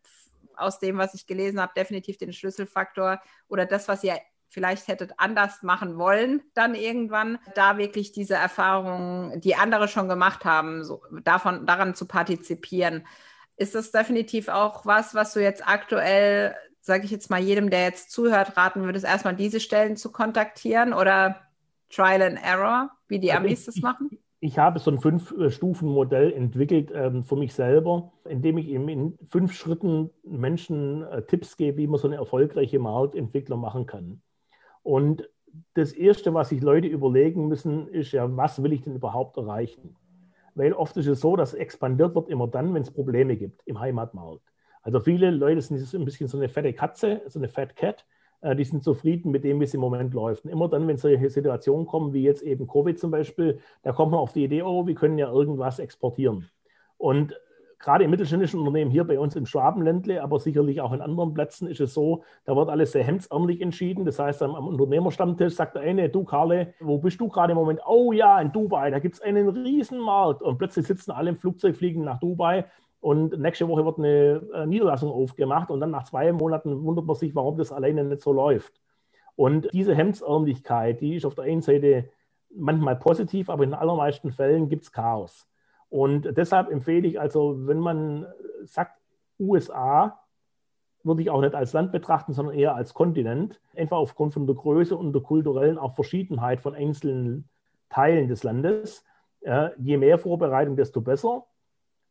aus 0.58 0.78
dem, 0.78 0.98
was 0.98 1.14
ich 1.14 1.26
gelesen 1.26 1.60
habe, 1.60 1.72
definitiv 1.76 2.18
den 2.18 2.32
Schlüsselfaktor 2.32 3.20
oder 3.48 3.66
das, 3.66 3.88
was 3.88 4.04
ihr 4.04 4.18
vielleicht 4.48 4.88
hättet 4.88 5.12
anders 5.18 5.62
machen 5.62 5.98
wollen, 5.98 6.42
dann 6.54 6.74
irgendwann, 6.74 7.38
da 7.54 7.78
wirklich 7.78 8.12
diese 8.12 8.34
Erfahrungen, 8.34 9.40
die 9.40 9.54
andere 9.54 9.88
schon 9.88 10.08
gemacht 10.08 10.44
haben, 10.44 10.84
so, 10.84 11.02
davon, 11.22 11.66
daran 11.66 11.94
zu 11.94 12.06
partizipieren. 12.06 13.06
Ist 13.56 13.74
das 13.74 13.90
definitiv 13.90 14.48
auch 14.48 14.86
was, 14.86 15.14
was 15.14 15.34
du 15.34 15.42
jetzt 15.42 15.66
aktuell, 15.66 16.56
sage 16.80 17.04
ich 17.04 17.10
jetzt 17.10 17.28
mal, 17.28 17.40
jedem, 17.40 17.70
der 17.70 17.82
jetzt 17.82 18.10
zuhört, 18.10 18.56
raten 18.56 18.84
würdest, 18.84 19.04
erstmal 19.04 19.36
diese 19.36 19.60
Stellen 19.60 19.96
zu 19.96 20.10
kontaktieren 20.12 20.94
oder 20.94 21.42
Trial 21.90 22.22
and 22.22 22.42
Error, 22.42 22.90
wie 23.08 23.18
die 23.18 23.32
also 23.32 23.44
Amis 23.44 23.64
das 23.66 23.76
machen? 23.76 24.18
Ich 24.40 24.58
habe 24.58 24.78
so 24.78 24.90
ein 24.90 25.00
Fünf-Stufen-Modell 25.00 26.32
entwickelt 26.32 26.92
ähm, 26.94 27.24
für 27.24 27.36
mich 27.36 27.54
selber, 27.54 28.12
indem 28.24 28.58
ich 28.58 28.68
eben 28.68 28.88
in 28.88 29.18
fünf 29.28 29.52
Schritten 29.52 30.10
Menschen 30.22 31.02
äh, 31.02 31.22
Tipps 31.22 31.56
gebe, 31.56 31.78
wie 31.78 31.86
man 31.86 31.98
so 31.98 32.06
eine 32.06 32.16
erfolgreiche 32.16 32.78
Marktentwicklung 32.78 33.60
machen 33.60 33.86
kann. 33.86 34.22
Und 34.82 35.28
das 35.74 35.92
Erste, 35.92 36.34
was 36.34 36.50
sich 36.50 36.60
Leute 36.60 36.86
überlegen 36.86 37.48
müssen, 37.48 37.88
ist 37.88 38.12
ja, 38.12 38.36
was 38.36 38.62
will 38.62 38.72
ich 38.72 38.82
denn 38.82 38.94
überhaupt 38.94 39.36
erreichen? 39.36 39.96
Weil 40.54 40.72
oft 40.72 40.96
ist 40.96 41.08
es 41.08 41.20
so, 41.20 41.34
dass 41.34 41.54
expandiert 41.54 42.14
wird 42.14 42.28
immer 42.28 42.46
dann, 42.46 42.74
wenn 42.74 42.82
es 42.82 42.90
Probleme 42.92 43.36
gibt 43.36 43.62
im 43.64 43.80
Heimatmarkt. 43.80 44.42
Also 44.82 45.00
viele 45.00 45.30
Leute 45.30 45.60
sind 45.60 45.94
ein 45.94 46.04
bisschen 46.04 46.28
so 46.28 46.38
eine 46.38 46.48
fette 46.48 46.72
Katze, 46.72 47.22
so 47.26 47.40
eine 47.40 47.48
Fat 47.48 47.74
Cat 47.74 48.06
die 48.42 48.64
sind 48.64 48.84
zufrieden 48.84 49.30
mit 49.30 49.44
dem, 49.44 49.60
wie 49.60 49.64
es 49.64 49.74
im 49.74 49.80
Moment 49.80 50.14
läuft. 50.14 50.44
Und 50.44 50.50
immer 50.50 50.68
dann, 50.68 50.86
wenn 50.86 50.96
solche 50.96 51.28
Situationen 51.28 51.86
kommen, 51.86 52.12
wie 52.12 52.22
jetzt 52.22 52.42
eben 52.42 52.66
Covid 52.66 52.98
zum 52.98 53.10
Beispiel, 53.10 53.58
da 53.82 53.92
kommt 53.92 54.12
man 54.12 54.20
auf 54.20 54.32
die 54.32 54.44
Idee, 54.44 54.62
oh, 54.62 54.86
wir 54.86 54.94
können 54.94 55.18
ja 55.18 55.30
irgendwas 55.30 55.78
exportieren. 55.78 56.48
Und 56.96 57.34
gerade 57.78 58.04
im 58.04 58.10
mittelständischen 58.10 58.60
Unternehmen 58.60 58.90
hier 58.90 59.04
bei 59.04 59.18
uns 59.18 59.36
im 59.36 59.46
Schwabenländle, 59.46 60.22
aber 60.22 60.38
sicherlich 60.40 60.80
auch 60.80 60.92
in 60.92 61.00
anderen 61.00 61.34
Plätzen 61.34 61.68
ist 61.68 61.80
es 61.80 61.94
so, 61.94 62.24
da 62.44 62.56
wird 62.56 62.68
alles 62.68 62.92
sehr 62.92 63.04
hemdsärmlich 63.04 63.60
entschieden. 63.60 64.04
Das 64.04 64.18
heißt, 64.18 64.42
am, 64.42 64.54
am 64.54 64.68
Unternehmerstammtisch 64.68 65.54
sagt 65.54 65.76
der 65.76 65.82
eine, 65.82 66.08
du 66.08 66.24
Karle, 66.24 66.74
wo 66.80 66.98
bist 66.98 67.20
du 67.20 67.28
gerade 67.28 67.52
im 67.52 67.58
Moment? 67.58 67.80
Oh 67.86 68.12
ja, 68.12 68.40
in 68.40 68.52
Dubai, 68.52 68.90
da 68.90 68.98
gibt 68.98 69.16
es 69.16 69.20
einen 69.20 69.48
Riesenmarkt. 69.48 70.42
Und 70.42 70.58
plötzlich 70.58 70.86
sitzen 70.86 71.12
alle 71.12 71.30
im 71.30 71.36
Flugzeug, 71.36 71.76
fliegen 71.76 72.04
nach 72.04 72.20
Dubai 72.20 72.66
und 73.00 73.38
nächste 73.38 73.68
Woche 73.68 73.84
wird 73.84 73.98
eine 73.98 74.42
äh, 74.54 74.66
Niederlassung 74.66 75.10
aufgemacht 75.10 75.70
und 75.70 75.80
dann 75.80 75.90
nach 75.90 76.04
zwei 76.04 76.32
Monaten 76.32 76.82
wundert 76.82 77.04
man 77.06 77.16
sich, 77.16 77.34
warum 77.34 77.56
das 77.56 77.72
alleine 77.72 78.04
nicht 78.04 78.22
so 78.22 78.32
läuft. 78.32 78.80
Und 79.36 79.68
diese 79.72 79.94
Hemdsärmlichkeit, 79.94 81.00
die 81.00 81.16
ist 81.16 81.24
auf 81.24 81.36
der 81.36 81.44
einen 81.44 81.62
Seite 81.62 82.10
manchmal 82.50 82.96
positiv, 82.96 83.50
aber 83.50 83.62
in 83.62 83.70
den 83.70 83.78
allermeisten 83.78 84.32
Fällen 84.32 84.68
gibt 84.68 84.84
es 84.84 84.92
Chaos. 84.92 85.48
Und 85.90 86.36
deshalb 86.36 86.70
empfehle 86.70 87.06
ich 87.06 87.20
also, 87.20 87.66
wenn 87.66 87.78
man 87.78 88.26
sagt, 88.64 88.98
USA, 89.38 90.18
würde 91.04 91.22
ich 91.22 91.30
auch 91.30 91.40
nicht 91.40 91.54
als 91.54 91.72
Land 91.72 91.92
betrachten, 91.92 92.32
sondern 92.32 92.56
eher 92.56 92.74
als 92.74 92.94
Kontinent, 92.94 93.60
einfach 93.76 93.96
aufgrund 93.96 94.34
von 94.34 94.46
der 94.46 94.56
Größe 94.56 94.96
und 94.96 95.12
der 95.12 95.22
kulturellen 95.22 95.78
auch 95.78 95.94
Verschiedenheit 95.94 96.60
von 96.60 96.74
einzelnen 96.74 97.48
Teilen 97.88 98.28
des 98.28 98.42
Landes. 98.42 99.04
Äh, 99.40 99.70
je 99.78 99.96
mehr 99.96 100.18
Vorbereitung, 100.18 100.76
desto 100.76 101.00
besser. 101.00 101.46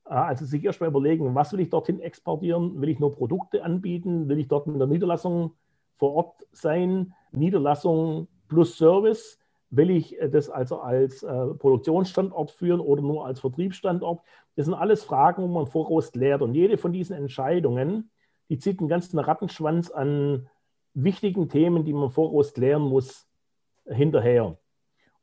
Also 0.09 0.45
sich 0.45 0.63
erstmal 0.63 0.89
überlegen, 0.89 1.35
was 1.35 1.51
will 1.51 1.59
ich 1.59 1.69
dorthin 1.69 1.99
exportieren? 1.99 2.79
Will 2.81 2.89
ich 2.89 2.99
nur 2.99 3.13
Produkte 3.13 3.63
anbieten? 3.63 4.29
Will 4.29 4.39
ich 4.39 4.47
dort 4.47 4.67
mit 4.67 4.79
der 4.79 4.87
Niederlassung 4.87 5.53
vor 5.97 6.13
Ort 6.13 6.47
sein? 6.51 7.13
Niederlassung 7.31 8.27
plus 8.47 8.77
Service? 8.77 9.37
Will 9.69 9.89
ich 9.89 10.19
äh, 10.19 10.29
das 10.29 10.49
also 10.49 10.79
als 10.79 11.23
äh, 11.23 11.47
Produktionsstandort 11.47 12.51
führen 12.51 12.79
oder 12.79 13.01
nur 13.01 13.25
als 13.25 13.41
Vertriebsstandort? 13.41 14.21
Das 14.55 14.65
sind 14.65 14.75
alles 14.75 15.03
Fragen, 15.03 15.43
wo 15.43 15.47
man 15.47 15.67
voraus 15.67 16.11
klärt. 16.11 16.41
Und 16.41 16.55
jede 16.55 16.77
von 16.77 16.93
diesen 16.93 17.15
Entscheidungen, 17.15 18.09
die 18.49 18.57
zieht 18.57 18.79
einen 18.79 18.87
ganzen 18.87 19.19
Rattenschwanz 19.19 19.91
an 19.91 20.47
wichtigen 20.93 21.49
Themen, 21.49 21.83
die 21.83 21.93
man 21.93 22.09
voraus 22.09 22.53
klären 22.53 22.83
muss, 22.83 23.27
hinterher. 23.85 24.57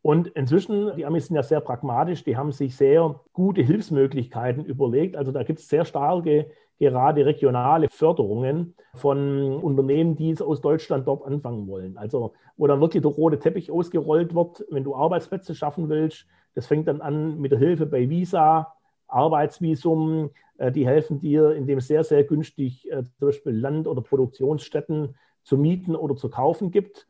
Und 0.05 0.29
inzwischen, 0.29 0.95
die 0.97 1.07
Amis 1.07 1.29
sind 1.29 1.37
ja 1.37 1.43
sehr 1.43 1.63
pragmatisch, 1.63 2.25
die 2.25 2.37
haben 2.37 2.53
sich 2.53 2.77
sehr 2.77 3.23
gute 3.33 3.63
Hilfsmöglichkeiten 3.63 4.63
überlegt. 4.63 5.17
Also 5.17 5.33
da 5.33 5.45
gibt 5.45 5.61
es 5.61 5.69
sehr 5.69 5.87
starke, 5.87 6.51
gerade 6.79 7.25
regionale 7.25 7.89
Förderungen 7.89 8.75
von 8.93 9.55
Unternehmen, 9.55 10.15
die 10.15 10.31
es 10.31 10.43
aus 10.43 10.61
Deutschland 10.61 11.09
dort 11.09 11.25
anfangen 11.25 11.67
wollen. 11.69 11.97
Also 11.97 12.35
wo 12.59 12.67
dann 12.67 12.83
wirklich 12.83 13.03
der 13.03 13.13
rote 13.13 13.39
Teppich 13.39 13.71
ausgerollt 13.71 14.35
wird, 14.35 14.67
wenn 14.69 14.85
du 14.85 14.95
Arbeitsplätze 14.95 15.55
schaffen 15.55 15.89
willst. 15.89 16.27
Das 16.55 16.67
fängt 16.67 16.87
dann 16.87 17.01
an 17.01 17.41
mit 17.41 17.53
der 17.53 17.59
Hilfe 17.59 17.87
bei 17.87 18.11
Visa, 18.11 18.75
Arbeitsvisum. 19.09 20.33
Äh, 20.59 20.71
die 20.71 20.87
helfen 20.87 21.19
dir, 21.19 21.53
indem 21.53 21.79
es 21.79 21.87
sehr, 21.87 22.05
sehr 22.05 22.25
günstig 22.25 22.91
äh, 22.93 23.05
zum 23.05 23.29
Beispiel 23.29 23.55
Land- 23.55 23.87
oder 23.87 24.03
Produktionsstätten 24.03 25.15
zu 25.45 25.57
mieten 25.57 25.97
oder 25.97 26.15
zu 26.15 26.29
kaufen 26.29 26.71
gibt 26.71 27.07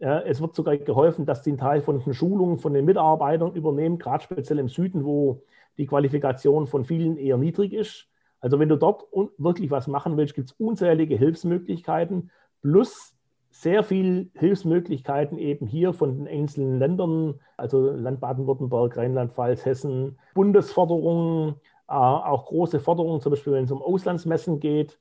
ja, 0.00 0.20
es 0.20 0.40
wird 0.40 0.54
sogar 0.54 0.76
geholfen, 0.76 1.26
dass 1.26 1.42
sie 1.42 1.50
einen 1.50 1.58
Teil 1.58 1.80
von 1.80 2.00
den 2.00 2.14
Schulungen 2.14 2.58
von 2.58 2.74
den 2.74 2.84
Mitarbeitern 2.84 3.54
übernehmen, 3.54 3.98
gerade 3.98 4.22
speziell 4.24 4.58
im 4.58 4.68
Süden, 4.68 5.04
wo 5.04 5.42
die 5.78 5.86
Qualifikation 5.86 6.66
von 6.66 6.84
vielen 6.84 7.16
eher 7.16 7.38
niedrig 7.38 7.72
ist. 7.72 8.08
Also 8.40 8.58
wenn 8.58 8.68
du 8.68 8.76
dort 8.76 9.04
wirklich 9.38 9.70
was 9.70 9.86
machen 9.86 10.16
willst, 10.16 10.34
gibt 10.34 10.50
es 10.50 10.56
unzählige 10.58 11.16
Hilfsmöglichkeiten 11.16 12.30
plus 12.62 13.14
sehr 13.50 13.82
viel 13.82 14.30
Hilfsmöglichkeiten 14.34 15.38
eben 15.38 15.66
hier 15.66 15.94
von 15.94 16.18
den 16.18 16.28
einzelnen 16.28 16.78
Ländern, 16.78 17.40
also 17.56 17.90
Land 17.90 18.20
Baden-Württemberg, 18.20 18.96
Rheinland-Pfalz, 18.96 19.64
Hessen, 19.64 20.18
Bundesforderungen, 20.34 21.54
äh, 21.88 21.92
auch 21.94 22.46
große 22.46 22.80
Forderungen, 22.80 23.20
zum 23.20 23.30
Beispiel 23.30 23.54
wenn 23.54 23.64
es 23.64 23.70
um 23.70 23.80
Auslandsmessen 23.80 24.60
geht. 24.60 24.98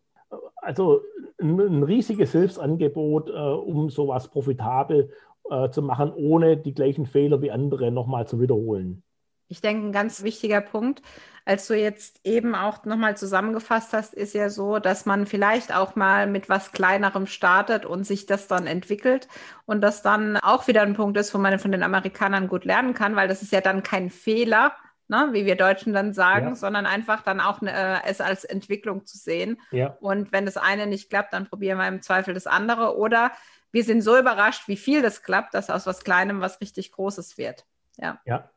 Also 0.55 1.01
ein, 1.45 1.59
ein 1.59 1.83
riesiges 1.83 2.31
Hilfsangebot, 2.31 3.29
äh, 3.29 3.33
um 3.33 3.89
sowas 3.89 4.29
profitabel 4.29 5.11
äh, 5.49 5.69
zu 5.69 5.81
machen, 5.81 6.11
ohne 6.13 6.57
die 6.57 6.73
gleichen 6.73 7.05
Fehler 7.05 7.41
wie 7.41 7.51
andere 7.51 7.91
nochmal 7.91 8.27
zu 8.27 8.39
wiederholen. 8.39 9.03
Ich 9.47 9.61
denke, 9.61 9.87
ein 9.87 9.91
ganz 9.91 10.23
wichtiger 10.23 10.59
Punkt, 10.59 11.03
als 11.45 11.67
du 11.67 11.75
jetzt 11.77 12.19
eben 12.23 12.55
auch 12.55 12.83
nochmal 12.85 13.15
zusammengefasst 13.15 13.93
hast, 13.93 14.15
ist 14.15 14.33
ja 14.33 14.49
so, 14.49 14.79
dass 14.79 15.05
man 15.05 15.27
vielleicht 15.27 15.75
auch 15.75 15.95
mal 15.95 16.25
mit 16.25 16.49
was 16.49 16.71
Kleinerem 16.71 17.27
startet 17.27 17.85
und 17.85 18.05
sich 18.05 18.25
das 18.25 18.47
dann 18.47 18.65
entwickelt 18.65 19.27
und 19.65 19.81
das 19.81 20.01
dann 20.01 20.37
auch 20.37 20.67
wieder 20.67 20.81
ein 20.81 20.95
Punkt 20.95 21.17
ist, 21.17 21.31
wo 21.35 21.37
man 21.37 21.59
von 21.59 21.71
den 21.71 21.83
Amerikanern 21.83 22.47
gut 22.47 22.65
lernen 22.65 22.95
kann, 22.95 23.15
weil 23.15 23.27
das 23.27 23.43
ist 23.43 23.51
ja 23.51 23.61
dann 23.61 23.83
kein 23.83 24.09
Fehler, 24.09 24.73
ne, 25.07 25.29
wie 25.31 25.45
wir 25.45 25.55
Deutschen 25.55 25.93
dann 25.93 26.13
sagen, 26.13 26.49
ja. 26.49 26.55
sondern 26.55 26.85
einfach 26.85 27.21
dann 27.21 27.39
auch 27.39 27.61
äh, 27.61 27.97
es 28.05 28.21
als 28.21 28.43
Entwicklung 28.43 29.05
zu 29.05 29.17
sehen. 29.17 29.59
Ja. 29.71 29.97
Und 29.99 30.31
wenn 30.31 30.45
das 30.45 30.57
eine 30.57 30.87
nicht 30.87 31.09
klappt, 31.09 31.33
dann 31.33 31.47
probieren 31.47 31.77
wir 31.77 31.87
im 31.87 32.01
Zweifel 32.01 32.33
das 32.33 32.47
andere. 32.47 32.97
Oder 32.97 33.31
wir 33.71 33.83
sind 33.83 34.01
so 34.01 34.17
überrascht, 34.17 34.67
wie 34.67 34.77
viel 34.77 35.01
das 35.01 35.23
klappt, 35.23 35.53
dass 35.53 35.69
aus 35.69 35.85
was 35.85 36.03
Kleinem 36.03 36.41
was 36.41 36.61
richtig 36.61 36.91
Großes 36.91 37.37
wird. 37.37 37.65
Ja, 37.97 38.19
ja 38.25 38.49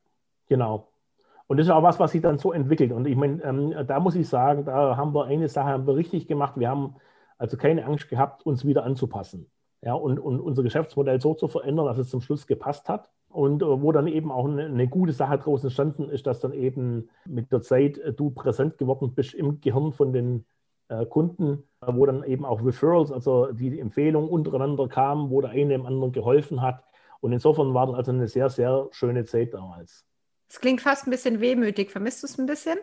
genau. 0.49 0.88
Und 1.47 1.57
das 1.57 1.67
ist 1.67 1.73
auch 1.73 1.83
was, 1.83 1.99
was 1.99 2.12
sich 2.12 2.21
dann 2.21 2.38
so 2.38 2.52
entwickelt. 2.52 2.93
Und 2.93 3.07
ich 3.07 3.17
meine, 3.17 3.43
ähm, 3.43 3.87
da 3.87 4.00
muss 4.00 4.14
ich 4.14 4.28
sagen, 4.28 4.64
da 4.64 4.97
haben 4.97 5.14
wir 5.14 5.25
eine 5.25 5.49
Sache 5.49 5.71
haben 5.71 5.87
wir 5.87 5.97
richtig 5.97 6.28
gemacht. 6.28 6.55
Wir 6.57 6.69
haben 6.69 6.97
also 7.38 7.57
keine 7.57 7.87
Angst 7.87 8.09
gehabt, 8.09 8.45
uns 8.45 8.67
wieder 8.67 8.85
anzupassen. 8.85 9.50
Ja, 9.82 9.94
und, 9.94 10.18
und 10.18 10.40
unser 10.40 10.62
Geschäftsmodell 10.62 11.20
so 11.20 11.35
zu 11.35 11.47
verändern, 11.49 11.87
dass 11.87 11.99
es 11.99 12.11
zum 12.11 12.20
Schluss 12.20 12.47
gepasst 12.47 12.88
hat. 12.88 13.11
Und 13.28 13.62
äh, 13.62 13.82
wo 13.82 13.92
dann 13.92 14.06
eben 14.06 14.32
auch 14.32 14.47
eine, 14.47 14.64
eine, 14.64 14.88
gute 14.88 15.12
Sache 15.12 15.38
draußen 15.38 15.66
entstanden 15.66 16.08
ist, 16.08 16.26
dass 16.26 16.40
dann 16.40 16.52
eben 16.52 17.11
mit 17.26 17.52
der 17.52 17.61
Zeit 17.61 17.99
äh, 17.99 18.12
du 18.12 18.30
präsent 18.30 18.78
geworden 18.78 19.14
bist 19.14 19.35
im 19.35 19.61
Gehirn 19.61 19.92
von 19.92 20.12
den 20.12 20.47
äh, 20.88 21.04
Kunden, 21.04 21.64
äh, 21.82 21.92
wo 21.92 22.06
dann 22.06 22.25
eben 22.25 22.44
auch 22.44 22.64
Referrals, 22.64 23.12
also 23.12 23.52
die 23.52 23.78
Empfehlungen 23.78 24.30
untereinander 24.30 24.88
kamen, 24.88 25.30
wo 25.30 25.40
der 25.42 25.50
eine 25.50 25.75
dem 25.75 25.87
anderen 25.87 26.12
geholfen 26.12 26.62
hat. 26.62 26.82
Und 27.20 27.32
insofern 27.32 27.75
war 27.75 27.87
das 27.87 27.97
also 27.97 28.12
eine 28.12 28.28
sehr, 28.28 28.49
sehr 28.49 28.88
schöne 28.92 29.25
Zeit 29.25 29.52
damals. 29.52 30.04
Es 30.49 30.61
klingt 30.61 30.80
fast 30.80 31.06
ein 31.06 31.11
bisschen 31.11 31.40
wehmütig. 31.40 31.90
Vermisst 31.90 32.23
du 32.23 32.26
es 32.26 32.38
ein 32.38 32.47
bisschen? 32.47 32.78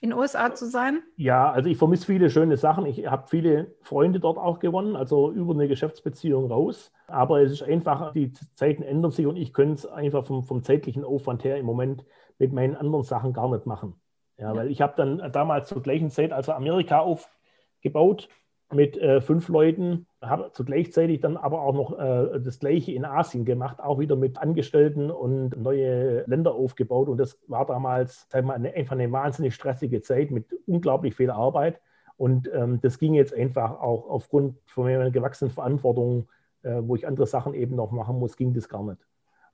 In 0.00 0.10
den 0.10 0.18
USA 0.18 0.54
zu 0.54 0.66
sein? 0.66 1.02
Ja, 1.16 1.50
also 1.50 1.68
ich 1.68 1.76
vermisse 1.76 2.06
viele 2.06 2.30
schöne 2.30 2.56
Sachen. 2.56 2.86
Ich 2.86 3.06
habe 3.06 3.28
viele 3.28 3.74
Freunde 3.82 4.18
dort 4.18 4.38
auch 4.38 4.58
gewonnen, 4.58 4.96
also 4.96 5.30
über 5.30 5.52
eine 5.52 5.68
Geschäftsbeziehung 5.68 6.50
raus. 6.50 6.90
Aber 7.06 7.42
es 7.42 7.52
ist 7.52 7.62
einfach, 7.62 8.12
die 8.12 8.32
Zeiten 8.54 8.82
ändern 8.82 9.10
sich 9.10 9.26
und 9.26 9.36
ich 9.36 9.52
könnte 9.52 9.74
es 9.74 9.86
einfach 9.86 10.24
vom, 10.24 10.42
vom 10.42 10.62
zeitlichen 10.62 11.04
Aufwand 11.04 11.44
her 11.44 11.58
im 11.58 11.66
Moment 11.66 12.04
mit 12.38 12.52
meinen 12.52 12.76
anderen 12.76 13.04
Sachen 13.04 13.34
gar 13.34 13.50
nicht 13.50 13.66
machen. 13.66 13.94
Ja, 14.38 14.52
ja. 14.52 14.56
weil 14.56 14.70
ich 14.70 14.80
habe 14.80 14.94
dann 14.96 15.30
damals 15.32 15.68
zur 15.68 15.82
gleichen 15.82 16.08
Zeit, 16.08 16.32
also 16.32 16.52
Amerika 16.52 17.00
aufgebaut, 17.00 18.28
mit 18.72 18.96
äh, 18.96 19.20
fünf 19.20 19.48
Leuten, 19.48 20.06
habe 20.22 20.52
zu 20.52 20.64
gleichzeitig 20.64 21.20
dann 21.20 21.36
aber 21.36 21.62
auch 21.62 21.74
noch 21.74 21.98
äh, 21.98 22.40
das 22.40 22.58
Gleiche 22.58 22.92
in 22.92 23.04
Asien 23.04 23.44
gemacht, 23.44 23.80
auch 23.80 23.98
wieder 23.98 24.16
mit 24.16 24.38
Angestellten 24.38 25.10
und 25.10 25.60
neue 25.60 26.24
Länder 26.26 26.54
aufgebaut. 26.54 27.08
Und 27.08 27.18
das 27.18 27.38
war 27.48 27.66
damals 27.66 28.26
sagen 28.28 28.46
wir, 28.46 28.54
eine, 28.54 28.74
einfach 28.74 28.92
eine 28.92 29.10
wahnsinnig 29.10 29.54
stressige 29.54 30.02
Zeit 30.02 30.30
mit 30.30 30.46
unglaublich 30.66 31.14
viel 31.14 31.30
Arbeit. 31.30 31.80
Und 32.16 32.50
ähm, 32.52 32.80
das 32.82 32.98
ging 32.98 33.14
jetzt 33.14 33.34
einfach 33.34 33.80
auch 33.80 34.08
aufgrund 34.08 34.58
von 34.66 34.84
meiner 34.84 35.10
gewachsenen 35.10 35.50
Verantwortung, 35.50 36.28
äh, 36.62 36.80
wo 36.82 36.94
ich 36.94 37.06
andere 37.06 37.26
Sachen 37.26 37.54
eben 37.54 37.76
noch 37.76 37.90
machen 37.92 38.18
muss, 38.18 38.36
ging 38.36 38.52
das 38.52 38.68
gar 38.68 38.84
nicht. 38.84 39.00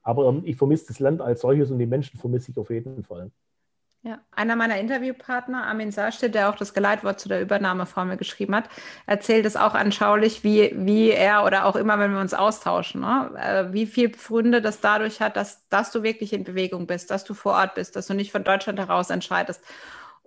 Aber 0.01 0.27
ähm, 0.27 0.41
ich 0.45 0.57
vermisse 0.57 0.87
das 0.87 0.99
Land 0.99 1.21
als 1.21 1.41
solches 1.41 1.71
und 1.71 1.79
die 1.79 1.85
Menschen 1.85 2.19
vermisse 2.19 2.51
ich 2.51 2.57
auf 2.57 2.69
jeden 2.69 3.03
Fall. 3.03 3.31
Ja, 4.07 4.19
einer 4.31 4.55
meiner 4.55 4.79
Interviewpartner, 4.79 5.65
Armin 5.65 5.91
Sarstedt, 5.91 6.33
der 6.33 6.49
auch 6.49 6.55
das 6.55 6.73
Geleitwort 6.73 7.19
zu 7.19 7.27
der 7.27 7.41
Übernahmeformel 7.41 8.15
geschrieben 8.15 8.55
hat, 8.55 8.69
erzählt 9.05 9.45
es 9.45 9.57
auch 9.57 9.73
anschaulich, 9.73 10.45
wie, 10.45 10.71
wie 10.77 11.11
er 11.11 11.43
oder 11.43 11.65
auch 11.65 11.75
immer, 11.75 11.99
wenn 11.99 12.13
wir 12.13 12.21
uns 12.21 12.33
austauschen, 12.33 13.01
ne? 13.01 13.31
Äh, 13.37 13.73
wie 13.73 13.85
viel 13.85 14.09
Gründe 14.09 14.61
das 14.61 14.79
dadurch 14.79 15.19
hat, 15.19 15.35
dass, 15.35 15.67
dass 15.67 15.91
du 15.91 16.03
wirklich 16.03 16.31
in 16.31 16.45
Bewegung 16.45 16.87
bist, 16.87 17.11
dass 17.11 17.25
du 17.25 17.33
vor 17.33 17.55
Ort 17.55 17.75
bist, 17.75 17.97
dass 17.97 18.07
du 18.07 18.13
nicht 18.13 18.31
von 18.31 18.45
Deutschland 18.45 18.79
heraus 18.79 19.09
entscheidest. 19.09 19.61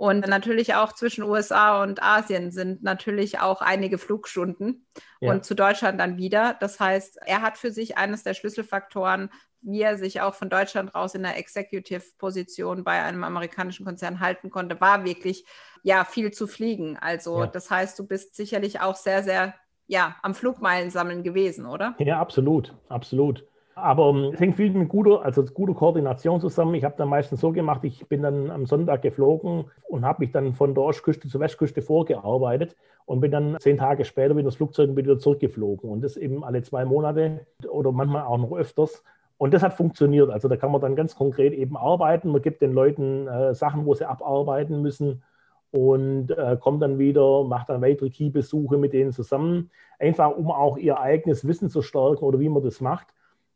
Und 0.00 0.26
natürlich 0.26 0.74
auch 0.74 0.94
zwischen 0.94 1.24
USA 1.24 1.82
und 1.82 2.02
Asien 2.02 2.52
sind 2.52 2.82
natürlich 2.82 3.38
auch 3.38 3.60
einige 3.60 3.98
Flugstunden 3.98 4.86
ja. 5.20 5.30
und 5.30 5.44
zu 5.44 5.54
Deutschland 5.54 6.00
dann 6.00 6.16
wieder. 6.16 6.56
Das 6.58 6.80
heißt, 6.80 7.18
er 7.26 7.42
hat 7.42 7.58
für 7.58 7.70
sich 7.70 7.98
eines 7.98 8.22
der 8.22 8.32
Schlüsselfaktoren 8.32 9.28
wie 9.62 9.82
er 9.82 9.98
sich 9.98 10.22
auch 10.22 10.34
von 10.34 10.48
Deutschland 10.48 10.94
raus 10.94 11.14
in 11.14 11.22
der 11.22 11.36
Executive-Position 11.36 12.82
bei 12.82 13.02
einem 13.02 13.24
amerikanischen 13.24 13.84
Konzern 13.84 14.20
halten 14.20 14.48
konnte, 14.48 14.80
war 14.80 15.04
wirklich 15.04 15.44
ja 15.82 16.06
viel 16.06 16.30
zu 16.30 16.46
fliegen. 16.46 16.96
Also 16.96 17.40
ja. 17.40 17.46
das 17.46 17.70
heißt, 17.70 17.98
du 17.98 18.06
bist 18.06 18.34
sicherlich 18.34 18.80
auch 18.80 18.96
sehr, 18.96 19.22
sehr 19.22 19.54
ja 19.86 20.16
am 20.22 20.34
Flugmeilen 20.34 20.90
sammeln 20.90 21.22
gewesen, 21.22 21.66
oder? 21.66 21.94
Ja, 21.98 22.20
absolut, 22.20 22.74
absolut. 22.88 23.44
Aber 23.82 24.08
um, 24.08 24.24
es 24.32 24.40
hängt 24.40 24.56
viel 24.56 24.72
mit 24.72 24.88
guter, 24.88 25.24
also 25.24 25.44
guter 25.44 25.74
Koordination 25.74 26.40
zusammen. 26.40 26.74
Ich 26.74 26.84
habe 26.84 26.94
dann 26.96 27.08
meistens 27.08 27.40
so 27.40 27.52
gemacht, 27.52 27.84
ich 27.84 28.06
bin 28.08 28.22
dann 28.22 28.50
am 28.50 28.66
Sonntag 28.66 29.02
geflogen 29.02 29.64
und 29.88 30.04
habe 30.04 30.20
mich 30.20 30.32
dann 30.32 30.52
von 30.54 30.74
der 30.74 30.84
Ostküste 30.84 31.28
zur 31.28 31.40
Westküste 31.40 31.82
vorgearbeitet 31.82 32.76
und 33.06 33.20
bin 33.20 33.30
dann 33.30 33.56
zehn 33.60 33.76
Tage 33.76 34.04
später 34.04 34.36
wieder 34.36 34.46
das 34.46 34.56
Flugzeug 34.56 34.96
wieder 34.96 35.18
zurückgeflogen. 35.18 35.90
Und 35.90 36.02
das 36.02 36.16
eben 36.16 36.44
alle 36.44 36.62
zwei 36.62 36.84
Monate 36.84 37.46
oder 37.68 37.92
manchmal 37.92 38.22
auch 38.22 38.38
noch 38.38 38.52
öfters. 38.52 39.02
Und 39.38 39.54
das 39.54 39.62
hat 39.62 39.74
funktioniert. 39.74 40.30
Also 40.30 40.48
da 40.48 40.56
kann 40.56 40.70
man 40.70 40.80
dann 40.80 40.96
ganz 40.96 41.16
konkret 41.16 41.52
eben 41.54 41.76
arbeiten. 41.76 42.30
Man 42.30 42.42
gibt 42.42 42.60
den 42.60 42.72
Leuten 42.72 43.26
äh, 43.26 43.54
Sachen, 43.54 43.86
wo 43.86 43.94
sie 43.94 44.08
abarbeiten 44.08 44.82
müssen 44.82 45.22
und 45.70 46.30
äh, 46.30 46.56
kommt 46.60 46.82
dann 46.82 46.98
wieder, 46.98 47.44
macht 47.44 47.68
dann 47.68 47.82
weitere 47.82 48.10
Key-Besuche 48.10 48.76
mit 48.76 48.92
denen 48.92 49.12
zusammen, 49.12 49.70
einfach 49.98 50.36
um 50.36 50.50
auch 50.50 50.76
ihr 50.76 51.00
eigenes 51.00 51.46
Wissen 51.46 51.70
zu 51.70 51.82
stärken 51.82 52.24
oder 52.24 52.40
wie 52.40 52.48
man 52.48 52.62
das 52.62 52.80
macht. 52.80 53.06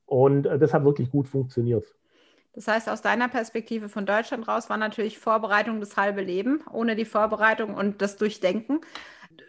Und 0.07 0.47
äh, 0.47 0.59
das 0.59 0.75
hat 0.75 0.85
wirklich 0.85 1.11
gut 1.11 1.29
funktioniert. 1.29 1.85
Das 2.55 2.69
heißt, 2.69 2.89
aus 2.89 3.03
deiner 3.03 3.29
Perspektive 3.29 3.89
von 3.89 4.07
Deutschland 4.07 4.47
raus 4.47 4.71
war 4.71 4.77
natürlich 4.77 5.19
Vorbereitung 5.19 5.81
das 5.81 5.97
halbe 5.97 6.23
Leben. 6.23 6.63
Ohne 6.73 6.95
die 6.95 7.05
Vorbereitung 7.05 7.75
und 7.75 8.01
das 8.01 8.17
Durchdenken 8.17 8.81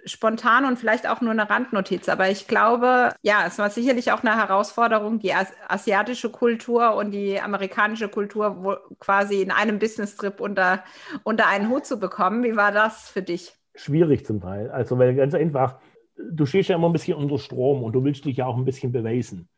spontan 0.06 0.66
und 0.66 0.78
vielleicht 0.78 1.08
auch 1.08 1.22
nur 1.22 1.32
eine 1.32 1.50
Randnotiz, 1.50 2.10
aber 2.10 2.30
ich 2.30 2.48
glaube, 2.48 3.12
ja, 3.22 3.44
es 3.48 3.58
war 3.58 3.70
sicherlich 3.70 4.12
auch 4.12 4.24
eine 4.24 4.36
Herausforderung, 4.36 5.20
die 5.20 5.34
asiatische 5.68 6.30
Kultur 6.30 6.96
und 6.96 7.12
die 7.12 7.40
amerikanische 7.40 8.10
Kultur 8.10 8.82
quasi 9.00 9.42
in 9.42 9.52
einem 9.52 9.80
Business-Trip 9.80 10.40
unter, 10.40 10.84
unter 11.24 11.48
einen 11.48 11.70
Hut 11.70 11.86
zu 11.86 12.00
bekommen. 12.00 12.44
Wie 12.44 12.56
war 12.56 12.72
das 12.72 13.10
für 13.10 13.22
dich? 13.22 13.54
Schwierig 13.76 14.26
zum 14.26 14.42
Teil. 14.42 14.70
Also, 14.72 14.98
weil 14.98 15.16
ganz 15.16 15.34
einfach, 15.34 15.80
du 16.16 16.46
stehst 16.46 16.70
ja 16.70 16.76
immer 16.76 16.88
ein 16.90 16.94
bisschen 16.94 17.18
unter 17.18 17.38
Strom 17.38 17.84
und 17.84 17.94
du 17.94 18.04
willst 18.04 18.26
dich 18.26 18.38
ja 18.38 18.46
auch 18.46 18.58
ein 18.58 18.66
bisschen 18.66 18.92
beweisen. 18.92 19.50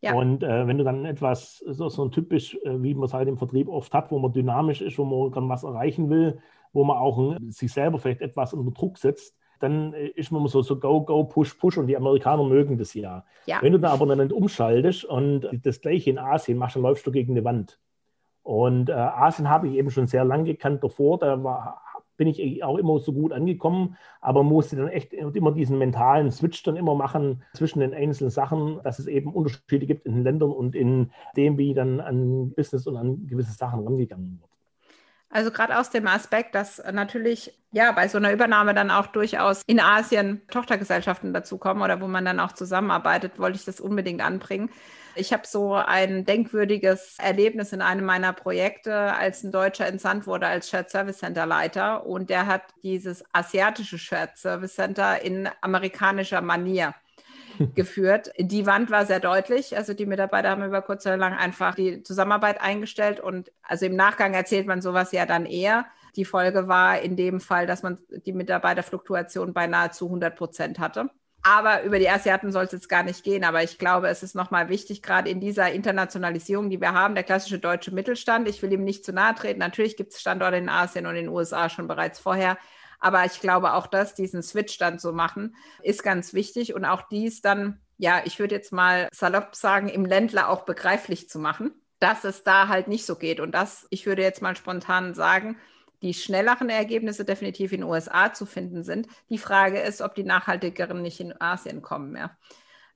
Ja. 0.00 0.14
Und 0.14 0.42
äh, 0.42 0.66
wenn 0.66 0.78
du 0.78 0.84
dann 0.84 1.04
etwas, 1.04 1.58
so, 1.58 1.88
so 1.88 2.04
ein 2.04 2.10
typisch, 2.10 2.54
äh, 2.64 2.82
wie 2.82 2.94
man 2.94 3.04
es 3.04 3.14
halt 3.14 3.28
im 3.28 3.38
Vertrieb 3.38 3.68
oft 3.68 3.92
hat, 3.94 4.10
wo 4.10 4.18
man 4.18 4.32
dynamisch 4.32 4.82
ist, 4.82 4.98
wo 4.98 5.04
man 5.04 5.32
dann 5.32 5.48
was 5.48 5.64
erreichen 5.64 6.10
will, 6.10 6.38
wo 6.72 6.84
man 6.84 6.98
auch 6.98 7.34
äh, 7.34 7.38
sich 7.48 7.72
selber 7.72 7.98
vielleicht 7.98 8.20
etwas 8.20 8.52
unter 8.52 8.70
Druck 8.72 8.98
setzt, 8.98 9.34
dann 9.60 9.94
äh, 9.94 10.08
ist 10.08 10.30
man 10.30 10.46
so, 10.46 10.62
so 10.62 10.78
go, 10.78 11.00
go, 11.02 11.24
push, 11.24 11.54
push 11.54 11.78
und 11.78 11.86
die 11.86 11.96
Amerikaner 11.96 12.44
mögen 12.44 12.76
das 12.76 12.94
ja. 12.94 13.24
ja. 13.46 13.58
Wenn 13.62 13.72
du 13.72 13.78
dann 13.78 13.92
aber 13.92 14.14
dann 14.14 14.30
umschaltest 14.30 15.04
und 15.04 15.48
das 15.62 15.80
gleiche 15.80 16.10
in 16.10 16.18
Asien 16.18 16.58
machst, 16.58 16.76
dann 16.76 16.82
läufst 16.82 17.06
du 17.06 17.10
gegen 17.10 17.32
eine 17.32 17.44
Wand. 17.44 17.78
Und 18.42 18.90
äh, 18.90 18.92
Asien 18.92 19.48
habe 19.48 19.68
ich 19.68 19.74
eben 19.76 19.90
schon 19.90 20.06
sehr 20.06 20.24
lange 20.24 20.44
gekannt 20.44 20.84
davor, 20.84 21.18
da 21.18 21.42
war, 21.42 21.80
bin 22.16 22.28
ich 22.28 22.62
auch 22.64 22.78
immer 22.78 22.98
so 22.98 23.12
gut 23.12 23.32
angekommen, 23.32 23.96
aber 24.20 24.42
musste 24.42 24.76
dann 24.76 24.88
echt 24.88 25.12
immer 25.12 25.52
diesen 25.52 25.78
mentalen 25.78 26.30
Switch 26.30 26.62
dann 26.62 26.76
immer 26.76 26.94
machen 26.94 27.42
zwischen 27.54 27.80
den 27.80 27.94
einzelnen 27.94 28.30
Sachen, 28.30 28.80
dass 28.82 28.98
es 28.98 29.06
eben 29.06 29.32
Unterschiede 29.32 29.86
gibt 29.86 30.06
in 30.06 30.14
den 30.14 30.24
Ländern 30.24 30.52
und 30.52 30.74
in 30.74 31.10
dem, 31.36 31.58
wie 31.58 31.74
dann 31.74 32.00
an 32.00 32.52
Business 32.54 32.86
und 32.86 32.96
an 32.96 33.26
gewisse 33.26 33.52
Sachen 33.52 33.80
rangegangen 33.80 34.38
wird. 34.40 34.50
Also 35.30 35.50
gerade 35.50 35.76
aus 35.78 35.90
dem 35.90 36.06
Aspekt, 36.06 36.54
dass 36.54 36.80
natürlich 36.92 37.58
ja 37.72 37.90
bei 37.90 38.06
so 38.06 38.18
einer 38.18 38.32
Übernahme 38.32 38.72
dann 38.72 38.92
auch 38.92 39.08
durchaus 39.08 39.62
in 39.66 39.80
Asien 39.80 40.42
Tochtergesellschaften 40.48 41.32
dazukommen 41.32 41.82
oder 41.82 42.00
wo 42.00 42.06
man 42.06 42.24
dann 42.24 42.38
auch 42.38 42.52
zusammenarbeitet, 42.52 43.40
wollte 43.40 43.58
ich 43.58 43.64
das 43.64 43.80
unbedingt 43.80 44.24
anbringen. 44.24 44.70
Ich 45.16 45.32
habe 45.32 45.46
so 45.46 45.74
ein 45.74 46.24
denkwürdiges 46.24 47.16
Erlebnis 47.18 47.72
in 47.72 47.82
einem 47.82 48.04
meiner 48.04 48.32
Projekte, 48.32 49.14
als 49.14 49.44
ein 49.44 49.52
Deutscher 49.52 49.86
entsandt 49.86 50.26
wurde 50.26 50.46
als 50.46 50.68
Shared 50.68 50.90
Service 50.90 51.18
Center 51.18 51.46
Leiter 51.46 52.06
und 52.06 52.30
der 52.30 52.46
hat 52.46 52.62
dieses 52.82 53.24
asiatische 53.32 53.98
Shared 53.98 54.36
Service 54.36 54.74
Center 54.74 55.22
in 55.22 55.48
amerikanischer 55.60 56.40
Manier 56.40 56.94
geführt. 57.74 58.32
Die 58.38 58.66
Wand 58.66 58.90
war 58.90 59.06
sehr 59.06 59.20
deutlich. 59.20 59.76
Also 59.76 59.94
die 59.94 60.06
Mitarbeiter 60.06 60.50
haben 60.50 60.64
über 60.64 60.82
kurz 60.82 61.06
oder 61.06 61.16
lang 61.16 61.34
einfach 61.34 61.76
die 61.76 62.02
Zusammenarbeit 62.02 62.60
eingestellt 62.60 63.20
und 63.20 63.52
also 63.62 63.86
im 63.86 63.96
Nachgang 63.96 64.34
erzählt 64.34 64.66
man 64.66 64.82
sowas 64.82 65.12
ja 65.12 65.26
dann 65.26 65.46
eher. 65.46 65.86
Die 66.16 66.24
Folge 66.24 66.68
war 66.68 67.00
in 67.00 67.16
dem 67.16 67.40
Fall, 67.40 67.66
dass 67.66 67.82
man 67.82 67.98
die 68.26 68.32
Mitarbeiterfluktuation 68.32 69.52
bei 69.52 69.66
nahezu 69.66 70.06
100 70.06 70.36
Prozent 70.36 70.78
hatte. 70.78 71.10
Aber 71.46 71.82
über 71.82 71.98
die 71.98 72.08
Asiaten 72.08 72.52
soll 72.52 72.64
es 72.64 72.72
jetzt 72.72 72.88
gar 72.88 73.02
nicht 73.02 73.22
gehen. 73.22 73.44
Aber 73.44 73.62
ich 73.62 73.78
glaube, 73.78 74.08
es 74.08 74.22
ist 74.22 74.34
nochmal 74.34 74.70
wichtig, 74.70 75.02
gerade 75.02 75.28
in 75.28 75.40
dieser 75.40 75.70
Internationalisierung, 75.72 76.70
die 76.70 76.80
wir 76.80 76.94
haben, 76.94 77.14
der 77.14 77.22
klassische 77.22 77.58
deutsche 77.58 77.92
Mittelstand. 77.92 78.48
Ich 78.48 78.62
will 78.62 78.72
ihm 78.72 78.82
nicht 78.82 79.04
zu 79.04 79.12
nahe 79.12 79.34
treten. 79.34 79.60
Natürlich 79.60 79.98
gibt 79.98 80.14
es 80.14 80.20
Standorte 80.22 80.56
in 80.56 80.70
Asien 80.70 81.04
und 81.04 81.16
in 81.16 81.26
den 81.26 81.28
USA 81.28 81.68
schon 81.68 81.86
bereits 81.86 82.18
vorher. 82.18 82.56
Aber 82.98 83.26
ich 83.26 83.40
glaube 83.40 83.74
auch, 83.74 83.86
dass 83.86 84.14
diesen 84.14 84.42
Switch 84.42 84.78
dann 84.78 84.98
zu 84.98 85.12
machen, 85.12 85.54
ist 85.82 86.02
ganz 86.02 86.32
wichtig 86.32 86.74
und 86.74 86.86
auch 86.86 87.02
dies 87.02 87.42
dann, 87.42 87.78
ja, 87.98 88.22
ich 88.24 88.38
würde 88.38 88.54
jetzt 88.54 88.72
mal 88.72 89.08
salopp 89.12 89.54
sagen, 89.54 89.90
im 89.90 90.06
Ländler 90.06 90.48
auch 90.48 90.62
begreiflich 90.62 91.28
zu 91.28 91.38
machen, 91.38 91.72
dass 91.98 92.24
es 92.24 92.42
da 92.42 92.68
halt 92.68 92.88
nicht 92.88 93.04
so 93.04 93.16
geht. 93.16 93.40
Und 93.40 93.52
das, 93.52 93.86
ich 93.90 94.06
würde 94.06 94.22
jetzt 94.22 94.40
mal 94.40 94.56
spontan 94.56 95.12
sagen, 95.12 95.58
die 96.02 96.14
schnelleren 96.14 96.68
Ergebnisse 96.68 97.24
definitiv 97.24 97.72
in 97.72 97.80
den 97.80 97.88
USA 97.88 98.32
zu 98.32 98.46
finden 98.46 98.82
sind. 98.82 99.06
Die 99.30 99.38
Frage 99.38 99.80
ist, 99.80 100.02
ob 100.02 100.14
die 100.14 100.24
nachhaltigeren 100.24 101.02
nicht 101.02 101.20
in 101.20 101.40
Asien 101.40 101.82
kommen. 101.82 102.16
Ja. 102.16 102.36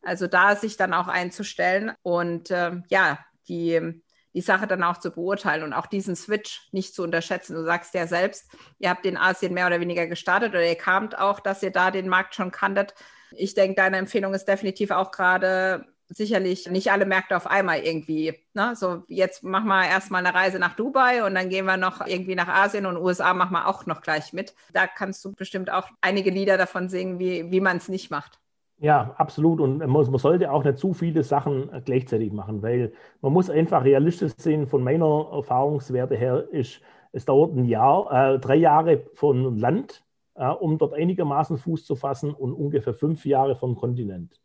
Also 0.02 0.26
da 0.26 0.56
sich 0.56 0.76
dann 0.76 0.94
auch 0.94 1.08
einzustellen 1.08 1.92
und 2.02 2.50
äh, 2.50 2.80
ja, 2.88 3.18
die 3.48 4.02
die 4.34 4.42
Sache 4.42 4.66
dann 4.66 4.84
auch 4.84 4.98
zu 4.98 5.10
beurteilen 5.10 5.64
und 5.64 5.72
auch 5.72 5.86
diesen 5.86 6.14
Switch 6.14 6.68
nicht 6.70 6.94
zu 6.94 7.02
unterschätzen. 7.02 7.54
Du 7.54 7.64
sagst 7.64 7.94
ja 7.94 8.06
selbst, 8.06 8.50
ihr 8.78 8.90
habt 8.90 9.06
in 9.06 9.16
Asien 9.16 9.54
mehr 9.54 9.66
oder 9.66 9.80
weniger 9.80 10.06
gestartet 10.06 10.50
oder 10.50 10.64
ihr 10.64 10.76
kamt 10.76 11.18
auch, 11.18 11.40
dass 11.40 11.62
ihr 11.62 11.72
da 11.72 11.90
den 11.90 12.08
Markt 12.08 12.34
schon 12.34 12.50
kanntet. 12.50 12.94
Ich 13.32 13.54
denke, 13.54 13.76
deine 13.76 13.96
Empfehlung 13.96 14.34
ist 14.34 14.46
definitiv 14.46 14.90
auch 14.90 15.10
gerade 15.10 15.86
sicherlich 16.08 16.70
nicht 16.70 16.90
alle 16.90 17.06
Märkte 17.06 17.36
auf 17.36 17.46
einmal 17.46 17.80
irgendwie. 17.80 18.34
Ne? 18.54 18.74
So, 18.74 19.02
jetzt 19.08 19.44
machen 19.44 19.68
wir 19.68 19.86
erstmal 19.86 20.24
eine 20.24 20.34
Reise 20.34 20.58
nach 20.58 20.74
Dubai 20.74 21.24
und 21.24 21.34
dann 21.34 21.48
gehen 21.48 21.66
wir 21.66 21.76
noch 21.76 22.06
irgendwie 22.06 22.34
nach 22.34 22.48
Asien 22.48 22.86
und 22.86 22.96
USA 22.96 23.34
machen 23.34 23.52
wir 23.52 23.68
auch 23.68 23.86
noch 23.86 24.00
gleich 24.00 24.32
mit. 24.32 24.54
Da 24.72 24.86
kannst 24.86 25.24
du 25.24 25.32
bestimmt 25.32 25.70
auch 25.70 25.88
einige 26.00 26.30
Lieder 26.30 26.56
davon 26.56 26.88
singen, 26.88 27.18
wie, 27.18 27.50
wie 27.50 27.60
man 27.60 27.76
es 27.76 27.88
nicht 27.88 28.10
macht. 28.10 28.40
Ja, 28.80 29.14
absolut. 29.18 29.60
Und 29.60 29.78
man, 29.78 29.90
man, 29.90 30.18
sollte 30.18 30.52
auch 30.52 30.64
nicht 30.64 30.78
zu 30.78 30.94
viele 30.94 31.24
Sachen 31.24 31.70
gleichzeitig 31.84 32.32
machen, 32.32 32.62
weil 32.62 32.92
man 33.20 33.32
muss 33.32 33.50
einfach 33.50 33.84
realistisch 33.84 34.32
sehen, 34.36 34.68
von 34.68 34.84
meiner 34.84 35.28
Erfahrungswerte 35.32 36.16
her 36.16 36.46
ist, 36.52 36.80
es 37.12 37.24
dauert 37.24 37.56
ein 37.56 37.64
Jahr, 37.64 38.34
äh, 38.34 38.38
drei 38.38 38.56
Jahre 38.56 39.04
von 39.14 39.56
Land, 39.56 40.04
äh, 40.34 40.46
um 40.48 40.78
dort 40.78 40.94
einigermaßen 40.94 41.58
Fuß 41.58 41.84
zu 41.84 41.96
fassen 41.96 42.32
und 42.32 42.52
ungefähr 42.52 42.94
fünf 42.94 43.26
Jahre 43.26 43.56
vom 43.56 43.74
Kontinent. 43.74 44.40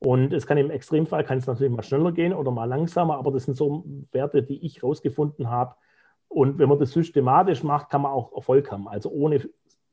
Und 0.00 0.32
es 0.32 0.46
kann 0.46 0.56
im 0.56 0.70
Extremfall 0.70 1.24
kann 1.24 1.38
es 1.38 1.46
natürlich 1.46 1.72
mal 1.72 1.82
schneller 1.82 2.12
gehen 2.12 2.32
oder 2.32 2.50
mal 2.50 2.64
langsamer, 2.64 3.18
aber 3.18 3.30
das 3.30 3.44
sind 3.44 3.56
so 3.56 3.84
Werte, 4.12 4.42
die 4.42 4.64
ich 4.64 4.82
rausgefunden 4.82 5.50
habe. 5.50 5.74
Und 6.28 6.58
wenn 6.58 6.70
man 6.70 6.78
das 6.78 6.92
systematisch 6.92 7.62
macht, 7.62 7.90
kann 7.90 8.02
man 8.02 8.12
auch 8.12 8.34
Erfolg 8.34 8.72
haben, 8.72 8.88
also 8.88 9.10
ohne 9.10 9.48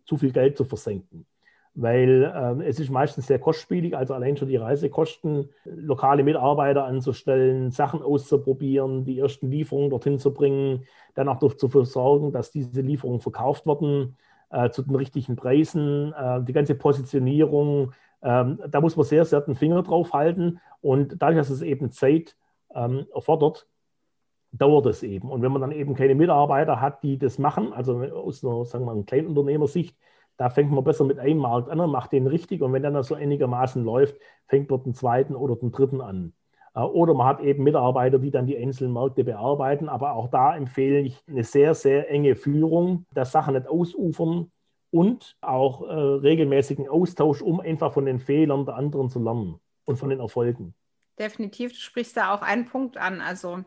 zu 0.06 0.18
viel 0.18 0.32
Geld 0.32 0.56
zu 0.56 0.64
versenken. 0.64 1.26
Weil 1.74 2.34
ähm, 2.36 2.62
es 2.62 2.80
ist 2.80 2.90
meistens 2.90 3.28
sehr 3.28 3.38
kostspielig, 3.38 3.98
also 3.98 4.14
allein 4.14 4.38
schon 4.38 4.48
die 4.48 4.56
Reisekosten, 4.56 5.50
lokale 5.66 6.24
Mitarbeiter 6.24 6.86
anzustellen, 6.86 7.72
Sachen 7.72 8.02
auszuprobieren, 8.02 9.04
die 9.04 9.20
ersten 9.20 9.52
Lieferungen 9.52 9.90
dorthin 9.90 10.20
zu 10.20 10.34
bringen, 10.34 10.86
dann 11.16 11.28
auch 11.28 11.38
dafür 11.38 11.86
sorgen, 11.86 12.32
dass 12.32 12.52
diese 12.52 12.82
Lieferungen 12.82 13.20
verkauft 13.20 13.68
werden 13.68 14.16
äh, 14.50 14.70
zu 14.70 14.84
den 14.84 14.96
richtigen 14.96 15.36
Preisen, 15.36 16.14
äh, 16.14 16.42
die 16.44 16.54
ganze 16.54 16.76
Positionierung, 16.76 17.92
ähm, 18.22 18.60
da 18.68 18.82
muss 18.82 18.96
man 18.96 19.06
sehr, 19.06 19.26
sehr 19.26 19.42
den 19.42 19.56
Finger 19.56 19.84
drauf 19.84 20.14
halten 20.14 20.60
und 20.82 21.22
dadurch, 21.22 21.38
dass 21.38 21.50
es 21.50 21.62
eben 21.62 21.92
Zeit 21.92 22.36
ähm, 22.74 23.08
erfordert, 23.14 23.68
dauert 24.52 24.86
es 24.88 25.04
eben. 25.04 25.30
Und 25.30 25.42
wenn 25.42 25.52
man 25.52 25.62
dann 25.62 25.72
eben 25.72 25.94
keine 25.94 26.16
Mitarbeiter 26.16 26.82
hat, 26.82 27.04
die 27.04 27.18
das 27.18 27.38
machen, 27.38 27.74
also 27.74 28.02
aus 28.02 28.44
einer, 28.44 28.66
sagen 28.66 28.86
wir 28.86 28.96
mal, 28.96 29.04
Kleinunternehmersicht, 29.04 29.98
da 30.38 30.50
fängt 30.50 30.72
man 30.72 30.84
besser 30.84 31.04
mit 31.04 31.20
einem 31.20 31.40
Markt 31.40 31.70
an 31.70 31.80
und 31.80 31.92
macht 31.92 32.12
den 32.12 32.28
richtig. 32.28 32.62
Und 32.62 32.72
wenn 32.72 32.84
dann 32.84 32.94
das 32.94 33.08
so 33.08 33.16
einigermaßen 33.16 33.84
läuft, 33.84 34.18
fängt 34.48 34.70
man 34.70 34.84
den 34.84 34.94
zweiten 34.94 35.36
oder 35.36 35.56
den 35.56 35.72
dritten 35.72 36.00
an. 36.00 36.34
Äh, 36.76 36.82
oder 36.82 37.14
man 37.14 37.28
hat 37.28 37.42
eben 37.42 37.64
Mitarbeiter, 37.64 38.20
die 38.20 38.32
dann 38.32 38.46
die 38.46 38.58
einzelnen 38.58 38.94
Märkte 38.94 39.24
bearbeiten. 39.24 39.90
Aber 39.90 40.14
auch 40.14 40.30
da 40.30 40.56
empfehle 40.56 41.00
ich 41.00 41.22
eine 41.28 41.44
sehr, 41.44 41.74
sehr 41.74 42.10
enge 42.10 42.36
Führung, 42.36 43.06
dass 43.14 43.32
Sachen 43.32 43.56
nicht 43.56 43.68
ausufern, 43.68 44.52
und 44.92 45.36
auch 45.42 45.82
äh, 45.82 45.94
regelmäßigen 45.94 46.88
Austausch, 46.88 47.42
um 47.42 47.60
einfach 47.60 47.94
von 47.94 48.06
den 48.06 48.20
Fehlern 48.20 48.66
der 48.66 48.76
anderen 48.76 49.10
zu 49.10 49.20
lernen 49.20 49.60
und 49.86 49.98
von 49.98 50.10
den 50.10 50.20
Erfolgen. 50.20 50.74
Definitiv, 51.20 51.72
du 51.72 51.80
sprichst 51.80 52.16
da 52.16 52.34
auch 52.34 52.42
einen 52.42 52.66
Punkt 52.66 52.98
an. 52.98 53.22
Also 53.22 53.64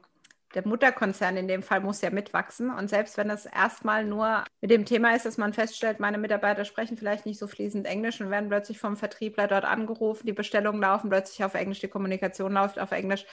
der 0.54 0.66
Mutterkonzern 0.66 1.36
in 1.36 1.48
dem 1.48 1.62
Fall 1.62 1.80
muss 1.80 2.00
ja 2.00 2.10
mitwachsen. 2.10 2.70
Und 2.70 2.88
selbst 2.88 3.16
wenn 3.16 3.28
das 3.28 3.46
erstmal 3.46 4.04
nur 4.04 4.44
mit 4.60 4.70
dem 4.70 4.84
Thema 4.84 5.14
ist, 5.14 5.26
dass 5.26 5.38
man 5.38 5.52
feststellt, 5.52 6.00
meine 6.00 6.18
Mitarbeiter 6.18 6.64
sprechen 6.64 6.96
vielleicht 6.96 7.26
nicht 7.26 7.38
so 7.38 7.46
fließend 7.46 7.86
Englisch 7.86 8.20
und 8.20 8.30
werden 8.30 8.48
plötzlich 8.48 8.78
vom 8.78 8.96
Vertriebler 8.96 9.46
dort 9.46 9.64
angerufen, 9.64 10.26
die 10.26 10.32
Bestellungen 10.32 10.80
laufen 10.80 11.10
plötzlich 11.10 11.44
auf 11.44 11.54
Englisch, 11.54 11.80
die 11.80 11.88
Kommunikation 11.88 12.52
läuft 12.52 12.78
auf 12.78 12.92
Englisch. 12.92 13.26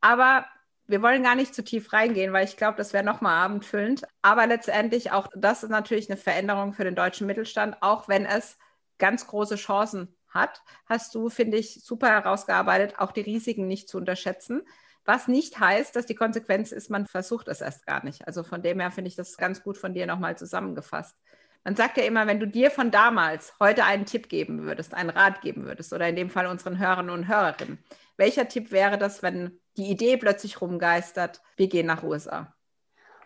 Aber 0.00 0.46
wir 0.88 1.02
wollen 1.02 1.22
gar 1.22 1.34
nicht 1.34 1.54
zu 1.54 1.62
tief 1.62 1.92
reingehen, 1.92 2.32
weil 2.32 2.46
ich 2.46 2.56
glaube, 2.56 2.78
das 2.78 2.92
wäre 2.92 3.04
nochmal 3.04 3.34
abendfüllend. 3.44 4.02
Aber 4.22 4.46
letztendlich 4.46 5.12
auch 5.12 5.28
das 5.36 5.62
ist 5.62 5.70
natürlich 5.70 6.10
eine 6.10 6.16
Veränderung 6.16 6.72
für 6.72 6.84
den 6.84 6.94
deutschen 6.94 7.26
Mittelstand, 7.26 7.76
auch 7.82 8.08
wenn 8.08 8.24
es 8.24 8.56
ganz 8.98 9.26
große 9.26 9.56
Chancen 9.56 10.16
hat, 10.28 10.62
hast 10.86 11.14
du, 11.14 11.28
finde 11.28 11.58
ich, 11.58 11.84
super 11.84 12.08
herausgearbeitet, 12.08 12.98
auch 12.98 13.12
die 13.12 13.20
Risiken 13.20 13.66
nicht 13.66 13.88
zu 13.88 13.98
unterschätzen. 13.98 14.62
Was 15.04 15.28
nicht 15.28 15.58
heißt, 15.58 15.94
dass 15.94 16.06
die 16.06 16.14
Konsequenz 16.14 16.72
ist, 16.72 16.90
man 16.90 17.06
versucht 17.06 17.48
es 17.48 17.60
erst 17.60 17.86
gar 17.86 18.04
nicht. 18.04 18.26
Also 18.26 18.42
von 18.42 18.62
dem 18.62 18.80
her 18.80 18.90
finde 18.90 19.08
ich 19.08 19.16
das 19.16 19.36
ganz 19.36 19.62
gut 19.62 19.78
von 19.78 19.94
dir 19.94 20.06
nochmal 20.06 20.36
zusammengefasst. 20.36 21.16
Man 21.64 21.76
sagt 21.76 21.98
ja 21.98 22.04
immer, 22.04 22.26
wenn 22.26 22.40
du 22.40 22.46
dir 22.46 22.70
von 22.70 22.90
damals 22.90 23.54
heute 23.60 23.84
einen 23.84 24.06
Tipp 24.06 24.28
geben 24.28 24.62
würdest, 24.62 24.94
einen 24.94 25.10
Rat 25.10 25.40
geben 25.42 25.64
würdest, 25.64 25.92
oder 25.92 26.08
in 26.08 26.16
dem 26.16 26.30
Fall 26.30 26.46
unseren 26.46 26.78
Hörern 26.78 27.10
und 27.10 27.28
Hörerinnen, 27.28 27.78
welcher 28.16 28.48
Tipp 28.48 28.70
wäre 28.70 28.98
das, 28.98 29.22
wenn 29.22 29.60
die 29.78 29.90
Idee 29.90 30.16
plötzlich 30.16 30.60
rumgeistert, 30.60 31.40
wir 31.56 31.68
gehen 31.68 31.86
nach 31.86 32.02
USA? 32.02 32.52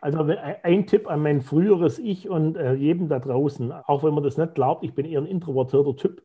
Also 0.01 0.25
ein 0.63 0.87
Tipp 0.87 1.09
an 1.09 1.23
mein 1.23 1.43
früheres 1.43 1.99
Ich 1.99 2.29
und 2.29 2.57
äh, 2.57 2.75
jedem 2.75 3.09
da 3.09 3.21
draußen, 3.21 3.71
auch 3.73 4.03
wenn 4.03 4.15
man 4.15 4.25
das 4.25 4.37
nicht 4.37 4.55
glaubt, 4.55 4.85
ich 4.85 4.95
bin 4.95 5.07
eher 5.07 5.21
ein 5.21 5.27
introvertierter 5.27 5.97
Typ 5.97 6.23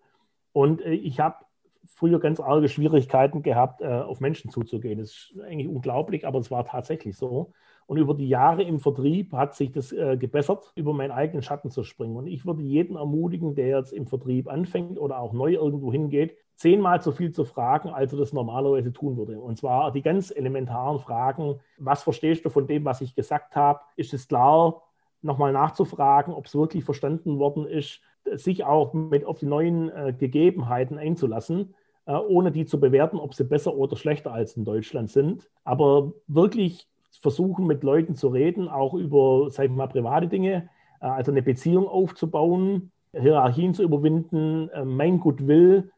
und 0.51 0.81
äh, 0.81 0.93
ich 0.93 1.19
habe 1.19 1.45
früher 1.85 2.19
ganz 2.19 2.39
arge 2.39 2.69
Schwierigkeiten 2.69 3.43
gehabt, 3.43 3.81
äh, 3.81 3.85
auf 3.87 4.19
Menschen 4.19 4.49
zuzugehen. 4.49 4.99
Das 4.99 5.09
ist 5.09 5.39
eigentlich 5.41 5.67
unglaublich, 5.67 6.25
aber 6.25 6.39
es 6.39 6.51
war 6.51 6.65
tatsächlich 6.65 7.15
so. 7.15 7.53
Und 7.87 7.97
über 7.97 8.13
die 8.13 8.27
Jahre 8.27 8.63
im 8.63 8.79
Vertrieb 8.79 9.31
hat 9.31 9.55
sich 9.55 9.71
das 9.71 9.93
äh, 9.93 10.17
gebessert, 10.17 10.73
über 10.75 10.93
meinen 10.93 11.11
eigenen 11.11 11.41
Schatten 11.41 11.71
zu 11.71 11.83
springen. 11.83 12.17
Und 12.17 12.27
ich 12.27 12.45
würde 12.45 12.61
jeden 12.61 12.97
ermutigen, 12.97 13.55
der 13.55 13.67
jetzt 13.67 13.93
im 13.93 14.07
Vertrieb 14.07 14.49
anfängt 14.49 14.99
oder 14.99 15.19
auch 15.19 15.31
neu 15.31 15.53
irgendwo 15.53 15.91
hingeht, 15.91 16.35
zehnmal 16.55 17.01
so 17.01 17.13
viel 17.13 17.31
zu 17.31 17.45
fragen, 17.45 17.89
als 17.89 18.11
er 18.11 18.19
das 18.19 18.33
normalerweise 18.33 18.91
tun 18.91 19.15
würde. 19.15 19.39
Und 19.39 19.57
zwar 19.57 19.93
die 19.93 20.01
ganz 20.01 20.31
elementaren 20.31 20.99
Fragen, 20.99 21.61
was 21.77 22.03
verstehst 22.03 22.43
du 22.43 22.49
von 22.49 22.67
dem, 22.67 22.83
was 22.83 22.99
ich 22.99 23.15
gesagt 23.15 23.55
habe? 23.55 23.79
Ist 23.95 24.13
es 24.13 24.27
klar? 24.27 24.83
Nochmal 25.21 25.53
nachzufragen, 25.53 26.33
ob 26.33 26.45
es 26.45 26.55
wirklich 26.55 26.83
verstanden 26.83 27.39
worden 27.39 27.65
ist, 27.65 28.01
sich 28.33 28.65
auch 28.65 28.93
mit 28.93 29.23
auf 29.23 29.39
die 29.39 29.45
neuen 29.45 29.89
äh, 29.89 30.13
Gegebenheiten 30.17 30.97
einzulassen, 30.97 31.73
äh, 32.05 32.13
ohne 32.15 32.51
die 32.51 32.65
zu 32.65 32.79
bewerten, 32.81 33.17
ob 33.17 33.33
sie 33.33 33.45
besser 33.45 33.75
oder 33.75 33.95
schlechter 33.95 34.33
als 34.33 34.57
in 34.57 34.65
Deutschland 34.65 35.09
sind. 35.09 35.49
Aber 35.63 36.11
wirklich 36.27 36.89
versuchen, 37.19 37.67
mit 37.67 37.83
Leuten 37.83 38.15
zu 38.15 38.29
reden, 38.29 38.67
auch 38.67 38.93
über, 38.93 39.49
sag 39.49 39.65
ich 39.65 39.71
mal, 39.71 39.87
private 39.87 40.27
Dinge, 40.27 40.69
äh, 41.01 41.05
also 41.05 41.31
eine 41.31 41.41
Beziehung 41.41 41.87
aufzubauen, 41.87 42.91
Hierarchien 43.13 43.73
zu 43.73 43.83
überwinden, 43.83 44.69
äh, 44.69 44.85
mein 44.85 45.19
Goodwill 45.19 45.91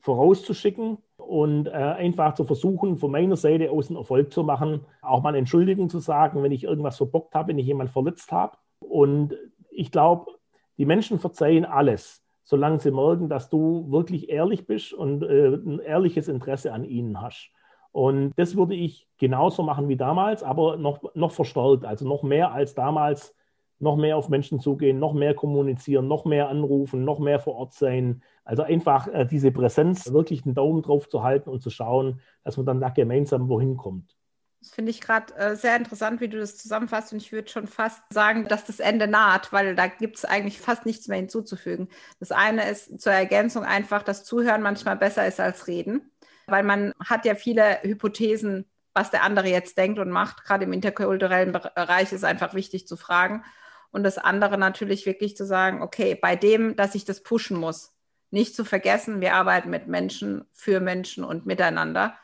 vorauszuschicken 0.00 0.98
und 1.16 1.66
äh, 1.66 1.70
einfach 1.70 2.34
zu 2.34 2.44
versuchen, 2.44 2.96
von 2.96 3.10
meiner 3.10 3.36
Seite 3.36 3.70
aus 3.70 3.88
einen 3.88 3.98
Erfolg 3.98 4.32
zu 4.32 4.42
machen, 4.42 4.80
auch 5.00 5.22
mal 5.22 5.36
Entschuldigung 5.36 5.88
zu 5.88 6.00
sagen, 6.00 6.42
wenn 6.42 6.52
ich 6.52 6.64
irgendwas 6.64 6.96
verbockt 6.96 7.34
habe, 7.34 7.48
wenn 7.48 7.58
ich 7.58 7.66
jemanden 7.66 7.92
verletzt 7.92 8.32
habe. 8.32 8.56
Und 8.80 9.36
ich 9.70 9.92
glaube, 9.92 10.32
die 10.78 10.86
Menschen 10.86 11.18
verzeihen 11.18 11.64
alles, 11.64 12.24
solange 12.42 12.80
sie 12.80 12.90
merken, 12.90 13.28
dass 13.28 13.48
du 13.48 13.90
wirklich 13.90 14.28
ehrlich 14.28 14.66
bist 14.66 14.92
und 14.92 15.22
ein 15.22 15.78
ehrliches 15.78 16.26
Interesse 16.26 16.72
an 16.72 16.84
ihnen 16.84 17.20
hast. 17.20 17.52
Und 17.92 18.32
das 18.36 18.56
würde 18.56 18.74
ich 18.74 19.06
genauso 19.18 19.62
machen 19.62 19.88
wie 19.88 19.96
damals, 19.96 20.42
aber 20.42 20.76
noch, 20.78 21.14
noch 21.14 21.32
verstärkt, 21.32 21.84
also 21.84 22.08
noch 22.08 22.22
mehr 22.22 22.52
als 22.52 22.74
damals, 22.74 23.34
noch 23.78 23.96
mehr 23.96 24.16
auf 24.16 24.28
Menschen 24.28 24.60
zugehen, 24.60 24.98
noch 24.98 25.12
mehr 25.12 25.34
kommunizieren, 25.34 26.08
noch 26.08 26.24
mehr 26.24 26.48
anrufen, 26.48 27.04
noch 27.04 27.18
mehr 27.18 27.38
vor 27.38 27.56
Ort 27.56 27.74
sein. 27.74 28.22
Also 28.44 28.62
einfach 28.62 29.08
äh, 29.08 29.26
diese 29.26 29.50
Präsenz, 29.50 30.12
wirklich 30.12 30.46
einen 30.46 30.54
Daumen 30.54 30.82
drauf 30.82 31.08
zu 31.08 31.22
halten 31.22 31.50
und 31.50 31.62
zu 31.62 31.68
schauen, 31.68 32.20
dass 32.44 32.56
man 32.56 32.64
dann 32.64 32.80
da 32.80 32.88
gemeinsam 32.88 33.48
wohin 33.48 33.76
kommt. 33.76 34.16
Das 34.60 34.70
finde 34.70 34.92
ich 34.92 35.00
gerade 35.00 35.34
äh, 35.34 35.56
sehr 35.56 35.76
interessant, 35.76 36.20
wie 36.20 36.28
du 36.28 36.38
das 36.38 36.56
zusammenfasst. 36.56 37.12
Und 37.12 37.20
ich 37.20 37.32
würde 37.32 37.50
schon 37.50 37.66
fast 37.66 38.00
sagen, 38.10 38.46
dass 38.46 38.64
das 38.64 38.78
Ende 38.78 39.08
naht, 39.08 39.52
weil 39.52 39.74
da 39.74 39.88
gibt 39.88 40.16
es 40.16 40.24
eigentlich 40.24 40.60
fast 40.60 40.86
nichts 40.86 41.08
mehr 41.08 41.18
hinzuzufügen. 41.18 41.88
Das 42.20 42.30
eine 42.30 42.70
ist 42.70 43.00
zur 43.00 43.12
Ergänzung 43.12 43.64
einfach, 43.64 44.04
dass 44.04 44.24
Zuhören 44.24 44.62
manchmal 44.62 44.96
besser 44.96 45.26
ist 45.26 45.40
als 45.40 45.66
Reden 45.66 46.11
weil 46.46 46.62
man 46.62 46.92
hat 47.04 47.24
ja 47.24 47.34
viele 47.34 47.82
Hypothesen, 47.82 48.66
was 48.94 49.10
der 49.10 49.22
andere 49.22 49.48
jetzt 49.48 49.78
denkt 49.78 49.98
und 49.98 50.10
macht. 50.10 50.44
Gerade 50.44 50.64
im 50.64 50.72
interkulturellen 50.72 51.52
Bereich 51.52 52.12
ist 52.12 52.24
einfach 52.24 52.54
wichtig 52.54 52.86
zu 52.86 52.96
fragen. 52.96 53.44
Und 53.90 54.04
das 54.04 54.18
andere 54.18 54.58
natürlich 54.58 55.06
wirklich 55.06 55.36
zu 55.36 55.44
sagen, 55.44 55.82
okay, 55.82 56.14
bei 56.14 56.36
dem, 56.36 56.76
dass 56.76 56.94
ich 56.94 57.04
das 57.04 57.22
pushen 57.22 57.56
muss, 57.56 57.92
nicht 58.30 58.56
zu 58.56 58.64
vergessen, 58.64 59.20
wir 59.20 59.34
arbeiten 59.34 59.68
mit 59.70 59.86
Menschen, 59.86 60.46
für 60.52 60.80
Menschen 60.80 61.24
und 61.24 61.44
miteinander. 61.44 62.16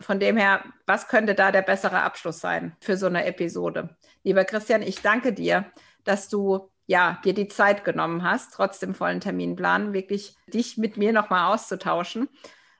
Von 0.00 0.20
dem 0.20 0.36
her, 0.36 0.64
was 0.86 1.08
könnte 1.08 1.34
da 1.34 1.50
der 1.50 1.62
bessere 1.62 2.02
Abschluss 2.02 2.38
sein 2.38 2.76
für 2.80 2.96
so 2.96 3.06
eine 3.06 3.24
Episode? 3.24 3.96
Lieber 4.22 4.44
Christian, 4.44 4.82
ich 4.82 5.02
danke 5.02 5.32
dir, 5.32 5.66
dass 6.04 6.28
du 6.28 6.70
ja, 6.86 7.20
dir 7.24 7.34
die 7.34 7.48
Zeit 7.48 7.84
genommen 7.84 8.22
hast, 8.22 8.54
trotz 8.54 8.78
dem 8.78 8.94
vollen 8.94 9.20
Terminplan, 9.20 9.92
wirklich 9.92 10.36
dich 10.46 10.76
mit 10.76 10.96
mir 10.96 11.12
nochmal 11.12 11.52
auszutauschen 11.52 12.28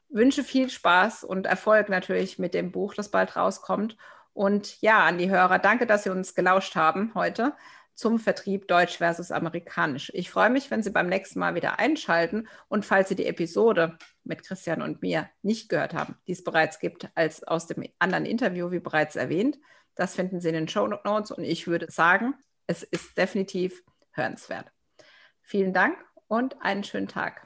wünsche 0.08 0.44
viel 0.44 0.70
Spaß 0.70 1.24
und 1.24 1.46
Erfolg 1.46 1.88
natürlich 1.88 2.38
mit 2.38 2.54
dem 2.54 2.72
Buch, 2.72 2.94
das 2.94 3.10
bald 3.10 3.36
rauskommt. 3.36 3.96
Und 4.32 4.80
ja, 4.82 5.04
an 5.04 5.18
die 5.18 5.30
Hörer, 5.30 5.58
danke, 5.58 5.86
dass 5.86 6.04
Sie 6.04 6.10
uns 6.10 6.34
gelauscht 6.34 6.76
haben 6.76 7.12
heute 7.14 7.54
zum 7.94 8.18
Vertrieb 8.18 8.68
Deutsch 8.68 8.98
versus 8.98 9.32
Amerikanisch. 9.32 10.12
Ich 10.14 10.30
freue 10.30 10.50
mich, 10.50 10.70
wenn 10.70 10.82
Sie 10.82 10.90
beim 10.90 11.08
nächsten 11.08 11.38
Mal 11.38 11.54
wieder 11.54 11.78
einschalten 11.78 12.46
und 12.68 12.84
falls 12.84 13.08
Sie 13.08 13.16
die 13.16 13.26
Episode 13.26 13.96
mit 14.22 14.44
Christian 14.44 14.82
und 14.82 15.00
mir 15.00 15.30
nicht 15.42 15.70
gehört 15.70 15.94
haben, 15.94 16.16
die 16.26 16.32
es 16.32 16.44
bereits 16.44 16.78
gibt, 16.78 17.08
als 17.14 17.42
aus 17.42 17.66
dem 17.66 17.84
anderen 17.98 18.26
Interview, 18.26 18.70
wie 18.70 18.80
bereits 18.80 19.16
erwähnt, 19.16 19.58
Das 19.96 20.14
finden 20.14 20.40
Sie 20.40 20.48
in 20.48 20.54
den 20.54 20.68
Show 20.68 20.86
Notes 20.86 21.30
und 21.30 21.42
ich 21.42 21.66
würde 21.66 21.90
sagen, 21.90 22.34
es 22.66 22.82
ist 22.82 23.16
definitiv 23.16 23.82
hörenswert. 24.12 24.70
Vielen 25.40 25.72
Dank 25.72 25.96
und 26.28 26.60
einen 26.60 26.84
schönen 26.84 27.08
Tag. 27.08 27.45